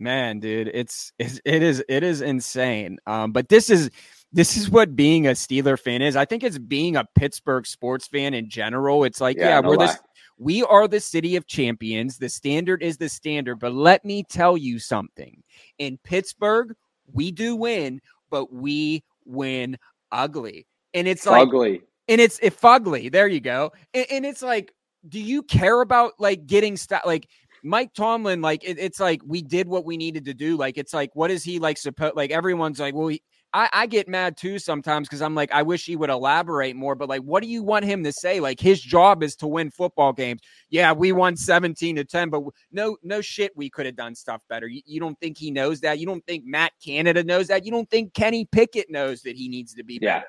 man, 0.00 0.40
dude, 0.40 0.70
it's, 0.72 1.12
it's 1.18 1.38
it 1.44 1.62
is 1.62 1.84
it 1.86 2.02
is 2.02 2.22
insane. 2.22 2.96
Um, 3.06 3.32
but 3.32 3.50
this 3.50 3.68
is 3.68 3.90
this 4.34 4.56
is 4.56 4.68
what 4.68 4.96
being 4.96 5.28
a 5.28 5.30
Steeler 5.30 5.78
fan 5.78 6.02
is. 6.02 6.16
I 6.16 6.24
think 6.24 6.42
it's 6.42 6.58
being 6.58 6.96
a 6.96 7.04
Pittsburgh 7.14 7.66
sports 7.66 8.08
fan 8.08 8.34
in 8.34 8.50
general. 8.50 9.04
It's 9.04 9.20
like, 9.20 9.36
yeah, 9.36 9.48
yeah 9.48 9.60
no 9.60 9.68
we're 9.68 9.76
lie. 9.76 9.86
this 9.86 9.98
we 10.38 10.64
are 10.64 10.88
the 10.88 10.98
city 10.98 11.36
of 11.36 11.46
champions. 11.46 12.18
The 12.18 12.28
standard 12.28 12.82
is 12.82 12.96
the 12.96 13.08
standard. 13.08 13.60
But 13.60 13.72
let 13.72 14.04
me 14.04 14.24
tell 14.24 14.56
you 14.56 14.80
something. 14.80 15.40
In 15.78 15.98
Pittsburgh, 16.02 16.74
we 17.12 17.30
do 17.30 17.54
win, 17.54 18.00
but 18.30 18.52
we 18.52 19.04
win 19.24 19.78
ugly. 20.10 20.66
And 20.92 21.06
it's 21.06 21.26
like 21.26 21.46
ugly. 21.46 21.82
And 22.08 22.20
it's 22.20 22.40
if 22.42 22.64
ugly. 22.64 23.08
There 23.08 23.28
you 23.28 23.40
go. 23.40 23.72
And, 23.94 24.06
and, 24.10 24.26
it's 24.26 24.42
like, 24.42 24.72
do 25.08 25.20
you 25.20 25.44
care 25.44 25.80
about 25.80 26.14
like 26.18 26.46
getting 26.46 26.76
stuff 26.76 27.02
like 27.06 27.28
Mike 27.62 27.94
Tomlin, 27.94 28.42
like 28.42 28.62
it, 28.64 28.78
it's 28.78 29.00
like 29.00 29.22
we 29.24 29.40
did 29.40 29.68
what 29.68 29.84
we 29.84 29.96
needed 29.96 30.24
to 30.26 30.34
do. 30.34 30.56
Like 30.56 30.76
it's 30.76 30.92
like, 30.92 31.10
what 31.14 31.30
is 31.30 31.42
he 31.42 31.58
like 31.58 31.78
supposed 31.78 32.16
like 32.16 32.30
everyone's 32.30 32.78
like, 32.78 32.94
well, 32.94 33.08
he, 33.08 33.22
I, 33.54 33.68
I 33.72 33.86
get 33.86 34.08
mad 34.08 34.36
too 34.36 34.58
sometimes 34.58 35.08
because 35.08 35.22
I'm 35.22 35.36
like, 35.36 35.52
I 35.52 35.62
wish 35.62 35.86
he 35.86 35.94
would 35.94 36.10
elaborate 36.10 36.74
more. 36.74 36.96
But 36.96 37.08
like, 37.08 37.22
what 37.22 37.40
do 37.40 37.48
you 37.48 37.62
want 37.62 37.84
him 37.84 38.02
to 38.02 38.12
say? 38.12 38.40
Like, 38.40 38.58
his 38.58 38.80
job 38.80 39.22
is 39.22 39.36
to 39.36 39.46
win 39.46 39.70
football 39.70 40.12
games. 40.12 40.40
Yeah, 40.70 40.92
we 40.92 41.12
won 41.12 41.36
17 41.36 41.94
to 41.96 42.04
10, 42.04 42.30
but 42.30 42.42
no, 42.72 42.96
no 43.04 43.20
shit, 43.20 43.56
we 43.56 43.70
could 43.70 43.86
have 43.86 43.94
done 43.94 44.16
stuff 44.16 44.42
better. 44.48 44.66
You, 44.66 44.82
you, 44.84 44.98
don't 44.98 45.18
think 45.20 45.38
he 45.38 45.52
knows 45.52 45.80
that? 45.80 46.00
You 46.00 46.06
don't 46.06 46.26
think 46.26 46.44
Matt 46.44 46.72
Canada 46.84 47.22
knows 47.22 47.46
that? 47.46 47.64
You 47.64 47.70
don't 47.70 47.88
think 47.88 48.12
Kenny 48.12 48.44
Pickett 48.44 48.90
knows 48.90 49.22
that 49.22 49.36
he 49.36 49.48
needs 49.48 49.72
to 49.74 49.84
be 49.84 50.00
yeah. 50.02 50.18
better? 50.18 50.26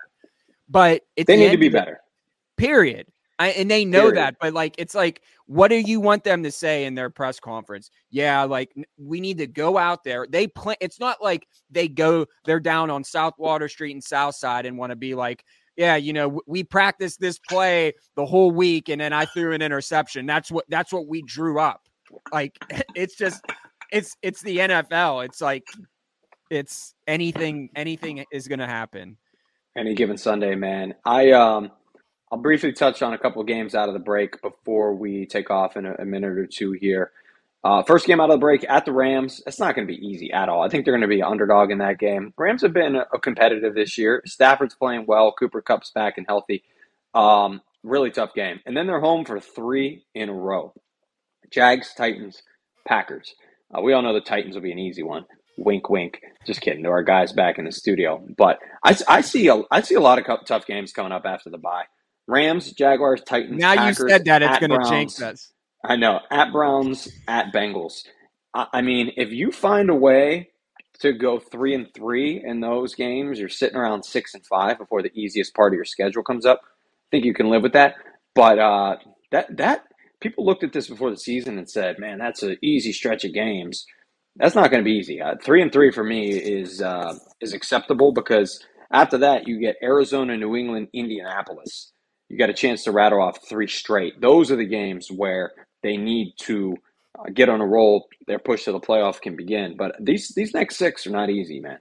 But 0.70 1.02
they 1.18 1.24
the 1.24 1.36
need 1.36 1.52
to 1.52 1.58
be 1.58 1.70
better. 1.70 2.02
period. 2.58 3.08
I, 3.38 3.50
and 3.50 3.70
they 3.70 3.84
know 3.84 4.02
Period. 4.02 4.18
that, 4.18 4.36
but 4.40 4.54
like, 4.54 4.76
it's 4.78 4.96
like, 4.96 5.22
what 5.46 5.68
do 5.68 5.76
you 5.76 6.00
want 6.00 6.24
them 6.24 6.44
to 6.44 6.52
say 6.52 6.86
in 6.86 6.96
their 6.96 7.10
press 7.10 7.40
conference? 7.40 7.92
Yeah, 8.10 8.44
like 8.44 8.74
we 8.98 9.20
need 9.20 9.38
to 9.40 9.48
go 9.48 9.78
out 9.78 10.04
there. 10.04 10.26
They 10.30 10.48
plan. 10.48 10.78
It's 10.80 11.00
not 11.00 11.22
like 11.22 11.46
they 11.70 11.88
go. 11.88 12.26
They're 12.46 12.62
down 12.62 12.90
on 12.90 13.04
South 13.04 13.34
Water 13.38 13.68
Street 13.68 13.92
and 13.92 14.04
South 14.04 14.36
Side 14.36 14.66
and 14.66 14.78
want 14.78 14.92
to 14.92 14.96
be 14.96 15.16
like, 15.16 15.44
yeah, 15.76 15.98
you 15.98 16.14
know, 16.14 16.40
we 16.48 16.64
practiced 16.64 17.20
this 17.20 17.38
play 17.38 17.94
the 18.16 18.26
whole 18.26 18.52
week, 18.52 18.90
and 18.90 19.02
then 19.02 19.12
I 19.12 19.26
threw 19.26 19.54
an 19.54 19.62
interception. 19.62 20.26
That's 20.26 20.50
what 20.50 20.66
that's 20.70 20.94
what 20.94 21.08
we 21.08 21.22
drew 21.22 21.60
up. 21.60 21.82
Like, 22.32 22.58
it's 22.96 23.16
just, 23.16 23.44
it's 23.92 24.16
it's 24.22 24.42
the 24.42 24.58
NFL. 24.58 25.26
It's 25.26 25.42
like, 25.42 25.68
it's 26.50 26.94
anything 27.08 27.70
anything 27.76 28.24
is 28.32 28.48
going 28.48 28.60
to 28.60 28.68
happen. 28.68 29.18
Any 29.78 29.94
given 29.94 30.18
Sunday, 30.18 30.56
man. 30.56 30.96
I 31.04 31.32
um 31.32 31.72
I'll 32.32 32.40
briefly 32.40 32.74
touch 32.74 33.02
on 33.02 33.14
a 33.14 33.18
couple 33.18 33.42
of 33.42 33.48
games 33.48 33.76
out 33.76 33.88
of 33.88 33.94
the 33.94 34.00
break 34.00 34.42
before 34.42 34.96
we 34.96 35.26
take 35.26 35.50
off 35.52 35.78
in 35.78 35.86
a, 35.86 35.94
a 36.00 36.06
minute 36.06 36.38
or 36.38 36.48
two 36.48 36.72
here. 36.74 37.12
Uh, 37.64 37.82
first 37.84 38.06
game 38.06 38.20
out 38.20 38.30
of 38.30 38.36
the 38.36 38.40
break 38.40 38.66
at 38.70 38.86
the 38.86 38.92
Rams. 38.92 39.42
It's 39.48 39.60
not 39.60 39.76
going 39.76 39.88
to 39.88 39.92
be 39.94 40.06
easy 40.06 40.32
at 40.32 40.50
all. 40.50 40.62
I 40.62 40.70
think 40.70 40.86
they're 40.86 40.94
going 40.94 41.02
to 41.02 41.08
be 41.08 41.24
underdog 41.24 41.72
in 41.72 41.80
that 41.80 41.98
game. 41.98 42.34
Rams 42.38 42.62
have 42.62 42.74
been 42.74 42.96
a, 42.96 43.06
a 43.14 43.20
competitive 43.20 43.74
this 43.74 43.98
year. 43.98 44.22
Stafford's 44.26 44.76
playing 44.76 45.06
well. 45.08 45.32
Cooper 45.32 45.62
Kupp's 45.62 45.90
back 45.92 46.18
and 46.18 46.28
healthy. 46.28 46.64
Um, 47.16 47.62
really 47.84 48.12
tough 48.12 48.34
game. 48.36 48.60
And 48.66 48.78
then 48.78 48.86
they're 48.86 49.00
home 49.00 49.26
for 49.26 49.40
three 49.40 50.04
in 50.14 50.30
a 50.30 50.34
row. 50.34 50.74
Jags, 51.50 51.94
Titans, 51.96 52.44
Packers. 52.88 53.34
Uh, 53.76 53.82
we 53.82 53.94
all 53.94 54.02
know 54.02 54.14
the 54.14 54.22
Titans 54.22 54.56
will 54.56 54.62
be 54.62 54.72
an 54.72 54.80
easy 54.80 55.04
one. 55.04 55.26
Wink, 55.58 55.90
wink. 55.90 56.22
Just 56.46 56.62
kidding. 56.62 56.84
There 56.84 56.96
are 56.96 57.04
guys 57.04 57.32
back 57.32 57.58
in 57.58 57.66
the 57.66 57.72
studio, 57.72 58.24
but 58.38 58.60
I, 58.84 58.96
I 59.08 59.22
see 59.22 59.48
a 59.48 59.62
I 59.72 59.82
see 59.82 59.96
a 59.96 60.02
lot 60.02 60.20
of 60.20 60.46
tough 60.46 60.68
games 60.68 60.92
coming 60.92 61.14
up 61.14 61.26
after 61.26 61.50
the 61.50 61.58
bye. 61.58 61.86
Rams, 62.28 62.72
Jaguars, 62.72 63.22
Titans. 63.22 63.60
Now 63.60 63.76
Packers, 63.76 64.00
you 64.00 64.10
said 64.10 64.26
that 64.26 64.42
it's 64.42 64.60
going 64.60 64.72
to 64.72 64.90
jinx 64.90 65.22
us. 65.22 65.52
I 65.84 65.96
know. 65.96 66.20
At 66.32 66.52
Browns, 66.52 67.08
at 67.28 67.54
Bengals. 67.54 68.04
I, 68.54 68.68
I 68.74 68.82
mean, 68.82 69.12
if 69.18 69.32
you 69.32 69.52
find 69.52 69.90
a 69.90 69.96
way 69.96 70.50
to 71.00 71.14
go 71.14 71.40
three 71.40 71.76
and 71.76 71.88
three 71.94 72.42
in 72.44 72.62
those 72.62 72.96
games, 72.96 73.40
you're 73.40 73.50
sitting 73.50 73.78
around 73.78 74.04
six 74.04 74.34
and 74.34 74.46
five 74.46 74.78
before 74.78 75.04
the 75.04 75.12
easiest 75.14 75.54
part 75.54 75.74
of 75.74 75.76
your 75.76 75.86
schedule 75.86 76.24
comes 76.24 76.46
up. 76.46 76.62
I 76.64 77.08
think 77.12 77.26
you 77.26 77.34
can 77.34 77.50
live 77.50 77.62
with 77.64 77.74
that. 77.74 77.96
But 78.34 78.60
uh, 78.60 78.98
that 79.32 79.58
that 79.58 79.84
people 80.20 80.46
looked 80.46 80.64
at 80.64 80.74
this 80.74 80.88
before 80.88 81.12
the 81.12 81.18
season 81.18 81.58
and 81.58 81.70
said, 81.70 82.00
"Man, 82.00 82.18
that's 82.18 82.44
an 82.44 82.58
easy 82.64 82.92
stretch 82.94 83.24
of 83.26 83.34
games." 83.34 83.86
That's 84.38 84.56
not 84.56 84.72
going 84.72 84.84
to 84.84 84.86
be 84.86 84.98
easy. 84.98 85.22
Uh, 85.22 85.36
three 85.44 85.62
and 85.62 85.72
three 85.72 85.92
for 85.92 86.04
me 86.04 86.30
is 86.32 86.82
uh, 86.82 87.16
is 87.42 87.54
acceptable 87.54 88.12
because 88.12 88.60
after 88.92 89.18
that 89.20 89.48
you 89.48 89.60
get 89.60 89.76
Arizona, 89.84 90.36
New 90.38 90.56
England, 90.56 90.88
Indianapolis 90.94 91.92
you 92.30 92.38
got 92.38 92.50
a 92.50 92.54
chance 92.54 92.84
to 92.84 92.92
rattle 92.92 93.22
off 93.22 93.48
three 93.48 93.68
straight. 93.68 94.20
Those 94.20 94.52
are 94.52 94.56
the 94.56 94.66
games 94.66 95.12
where 95.12 95.52
they 95.84 95.98
need 95.98 96.34
to 96.40 96.76
uh, 97.18 97.24
get 97.34 97.50
on 97.50 97.62
a 97.62 97.66
roll. 97.66 98.08
Their 98.28 98.40
push 98.40 98.66
to 98.66 98.72
the 98.72 98.80
playoff 98.80 99.22
can 99.22 99.36
begin. 99.36 99.78
But 99.78 99.96
these 100.00 100.30
these 100.36 100.54
next 100.54 100.78
six 100.78 101.06
are 101.06 101.12
not 101.12 101.30
easy, 101.30 101.60
man. 101.60 101.80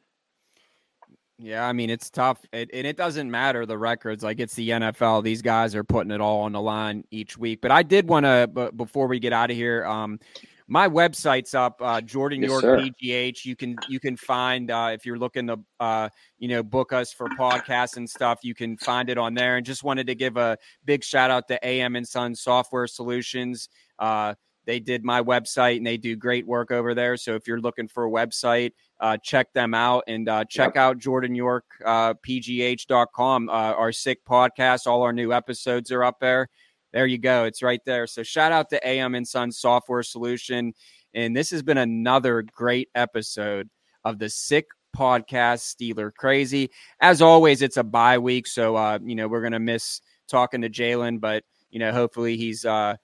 Yeah, 1.39 1.67
I 1.67 1.73
mean 1.73 1.91
it's 1.91 2.11
tough, 2.11 2.41
it, 2.53 2.71
and 2.73 2.87
it 2.87 2.97
doesn't 2.97 3.29
matter 3.29 3.67
the 3.67 3.77
records. 3.77 4.23
Like 4.23 4.39
it's 4.39 4.55
the 4.55 4.71
NFL; 4.71 5.25
these 5.25 5.43
guys 5.43 5.75
are 5.75 5.83
putting 5.83 6.13
it 6.13 6.21
all 6.21 6.43
on 6.43 6.53
the 6.53 6.61
line 6.61 7.05
each 7.11 7.37
week. 7.37 7.61
But 7.61 7.73
I 7.73 7.83
did 7.83 8.09
want 8.09 8.25
to, 8.25 8.49
b- 8.53 8.69
before 8.77 9.09
we 9.09 9.19
get 9.19 9.33
out 9.33 9.51
of 9.51 9.57
here, 9.57 9.85
um, 9.85 10.21
my 10.67 10.89
website's 10.89 11.55
up 11.55 11.81
uh, 11.83 12.01
jordan 12.01 12.41
yes, 12.41 12.51
york 12.51 12.63
sir. 12.63 12.79
pgh 12.79 13.45
you 13.45 13.55
can 13.55 13.77
you 13.89 14.01
can 14.01 14.17
find 14.17 14.71
uh, 14.71 14.91
if 14.93 15.05
you're 15.05 15.19
looking 15.19 15.47
to 15.47 15.59
uh, 15.81 16.09
you 16.39 16.49
know 16.49 16.63
book 16.63 16.93
us 16.93 17.13
for 17.13 17.29
podcasts 17.31 17.97
and 17.97 18.09
stuff 18.09 18.41
you 18.43 18.55
can 18.55 18.77
find 18.77 19.09
it 19.09 19.19
on 19.19 19.35
there. 19.35 19.57
And 19.57 19.67
just 19.67 19.83
wanted 19.85 20.07
to 20.07 20.15
give 20.15 20.37
a 20.37 20.57
big 20.85 21.03
shout 21.03 21.31
out 21.31 21.49
to 21.49 21.67
am 21.67 21.97
and 21.97 22.07
son 22.07 22.35
software 22.35 22.87
solutions. 22.87 23.69
Uh, 23.99 24.35
they 24.67 24.81
did 24.81 25.05
my 25.05 25.23
website 25.23 25.77
and 25.77 25.87
they 25.87 25.99
do 25.99 26.17
great 26.17 26.47
work 26.47 26.71
over 26.71 26.95
there. 26.95 27.19
So 27.19 27.35
if 27.35 27.47
you're 27.47 27.61
looking 27.61 27.89
for 27.89 28.07
a 28.07 28.11
website 28.11 28.73
uh, 29.01 29.17
check 29.19 29.53
them 29.53 29.75
out 29.75 30.05
and 30.07 30.29
uh, 30.29 30.45
check 30.45 30.77
yep. 30.77 30.83
out 30.83 30.99
jordan 30.99 31.35
york 31.35 31.65
uh, 31.85 32.15
pgh.com 32.15 33.51
our 33.51 33.93
sick 33.93 34.25
podcast 34.25 34.87
all 34.87 35.03
our 35.03 35.13
new 35.13 35.33
episodes 35.33 35.91
are 35.91 36.05
up 36.05 36.21
there 36.21 36.49
there 36.95 37.07
you 37.07 37.19
go. 37.19 37.45
It's 37.45 37.61
right 37.61 37.81
there. 37.85 38.07
So 38.07 38.23
shout 38.23 38.53
out 38.53 38.71
to 38.71 38.87
AM 38.87 39.17
and 39.17 39.27
Son 39.27 39.51
Software 39.51 40.05
Solution. 40.05 40.73
And 41.13 41.37
this 41.37 41.51
has 41.51 41.61
been 41.61 41.77
another 41.77 42.43
great 42.43 42.89
episode 42.95 43.69
of 44.05 44.21
the 44.21 44.31
Sick 44.31 44.67
Podcast 44.97 45.75
Steeler 45.75 46.15
Crazy. 46.15 46.71
As 47.01 47.21
always, 47.21 47.63
it's 47.63 47.79
a 47.79 47.83
bye 47.83 48.19
week. 48.19 48.47
So, 48.47 48.77
uh, 48.77 49.01
you 49.03 49.17
know, 49.17 49.27
we're 49.27 49.41
going 49.41 49.55
to 49.55 49.59
miss 49.59 50.03
talking 50.29 50.63
to 50.63 50.71
Jaylen, 50.71 51.21
but, 51.21 51.43
you 51.73 51.81
know, 51.81 51.91
hopefully 51.91 52.37
he's, 52.37 52.65
uh, 52.65 52.95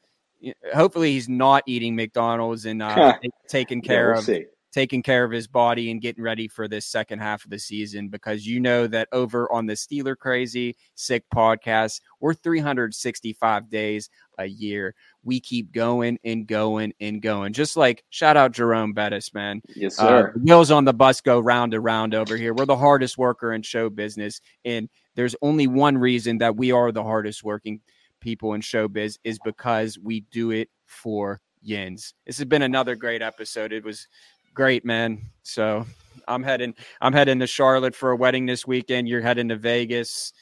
hopefully 0.72 1.10
he's 1.10 1.28
not 1.28 1.64
eating 1.66 1.96
McDonald's 1.96 2.66
and 2.66 2.80
uh, 2.80 3.14
taking 3.48 3.82
care 3.82 4.06
yeah, 4.06 4.12
we'll 4.12 4.18
of 4.18 4.24
see 4.24 4.44
taking 4.72 5.02
care 5.02 5.24
of 5.24 5.30
his 5.30 5.46
body 5.46 5.90
and 5.90 6.00
getting 6.00 6.22
ready 6.22 6.46
for 6.46 6.68
this 6.68 6.86
second 6.86 7.18
half 7.18 7.44
of 7.44 7.50
the 7.50 7.58
season 7.58 8.08
because 8.08 8.46
you 8.46 8.60
know 8.60 8.86
that 8.86 9.08
over 9.12 9.50
on 9.52 9.66
the 9.66 9.74
Steeler 9.74 10.16
Crazy 10.16 10.76
Sick 10.94 11.24
podcast, 11.34 12.00
we're 12.20 12.34
365 12.34 13.68
days 13.68 14.10
a 14.38 14.46
year. 14.46 14.94
We 15.22 15.40
keep 15.40 15.72
going 15.72 16.18
and 16.24 16.46
going 16.46 16.92
and 17.00 17.20
going. 17.20 17.52
Just 17.52 17.76
like 17.76 18.04
shout 18.10 18.36
out 18.36 18.52
Jerome 18.52 18.92
Bettis, 18.92 19.34
man. 19.34 19.60
Yes, 19.74 19.98
uh, 19.98 20.02
sir. 20.02 20.28
Uh, 20.28 20.38
wheels 20.38 20.70
on 20.70 20.84
the 20.84 20.94
bus 20.94 21.20
go 21.20 21.40
round 21.40 21.74
and 21.74 21.84
round 21.84 22.14
over 22.14 22.36
here. 22.36 22.54
We're 22.54 22.66
the 22.66 22.76
hardest 22.76 23.18
worker 23.18 23.52
in 23.52 23.62
show 23.62 23.90
business. 23.90 24.40
And 24.64 24.88
there's 25.14 25.36
only 25.42 25.66
one 25.66 25.98
reason 25.98 26.38
that 26.38 26.56
we 26.56 26.72
are 26.72 26.92
the 26.92 27.02
hardest 27.02 27.42
working 27.42 27.80
people 28.20 28.54
in 28.54 28.60
showbiz 28.60 29.18
is 29.24 29.38
because 29.44 29.98
we 29.98 30.20
do 30.30 30.50
it 30.50 30.68
for 30.86 31.40
yins. 31.62 32.14
This 32.26 32.38
has 32.38 32.46
been 32.46 32.62
another 32.62 32.94
great 32.94 33.22
episode. 33.22 33.72
It 33.72 33.84
was 33.84 34.06
great, 34.54 34.84
man. 34.84 35.30
So 35.42 35.86
I'm 36.26 36.42
heading 36.42 36.74
I'm 37.00 37.12
heading 37.12 37.40
to 37.40 37.46
Charlotte 37.46 37.94
for 37.94 38.10
a 38.10 38.16
wedding 38.16 38.46
this 38.46 38.66
weekend. 38.66 39.08
You're 39.08 39.20
heading 39.20 39.48
to 39.48 39.56
Vegas. 39.56 40.32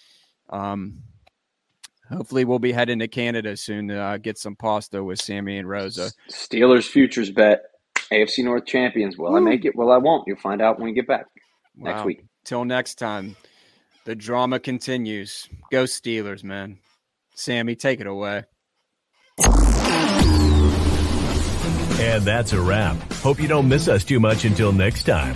Um, 0.51 1.03
hopefully 2.09 2.45
we'll 2.45 2.59
be 2.59 2.73
heading 2.73 2.99
to 3.01 3.09
Canada 3.09 3.57
soon 3.57 3.89
to 3.89 3.99
uh, 3.99 4.17
get 4.19 4.39
some 4.39 4.57
pasta 4.57 5.03
with 5.03 5.21
Sammy 5.21 5.59
and 5.59 5.69
Rosa. 5.69 6.13
Steelers 6.31 6.89
futures 6.89 7.31
bet. 7.31 7.63
AFC 8.13 8.45
North 8.45 8.65
champions. 8.65 9.19
Will 9.19 9.33
Woo. 9.33 9.37
I 9.37 9.41
make 9.41 9.65
it? 9.65 9.77
Well, 9.77 9.91
I 9.91 9.99
won't. 9.99 10.27
You'll 10.27 10.39
find 10.39 10.63
out 10.63 10.79
when 10.79 10.87
we 10.87 10.95
get 10.95 11.07
back 11.07 11.27
wow. 11.77 11.93
next 11.93 12.05
week. 12.05 12.25
Till 12.45 12.65
next 12.65 12.95
time, 12.95 13.37
the 14.05 14.15
drama 14.15 14.59
continues. 14.59 15.49
Go 15.71 15.85
Steelers, 15.85 16.43
man. 16.43 16.79
Sammy, 17.35 17.77
take 17.77 18.01
it 18.01 18.07
away. 18.07 18.45
And 22.01 22.23
that's 22.23 22.53
a 22.53 22.61
wrap. 22.61 22.97
Hope 23.15 23.41
you 23.41 23.49
don't 23.49 23.69
miss 23.69 23.89
us 23.89 24.05
too 24.05 24.21
much 24.21 24.45
until 24.45 24.73
next 24.73 25.05
time. 25.05 25.35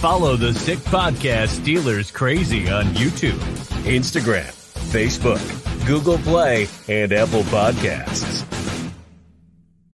Follow 0.00 0.36
the 0.36 0.52
Sick 0.52 0.78
Podcast 0.80 1.60
Steelers 1.60 2.12
Crazy 2.12 2.68
on 2.68 2.86
YouTube, 2.86 3.38
Instagram, 3.84 4.50
Facebook, 4.90 5.86
Google 5.86 6.18
Play, 6.18 6.66
and 6.88 7.12
Apple 7.12 7.42
Podcasts. 7.44 8.59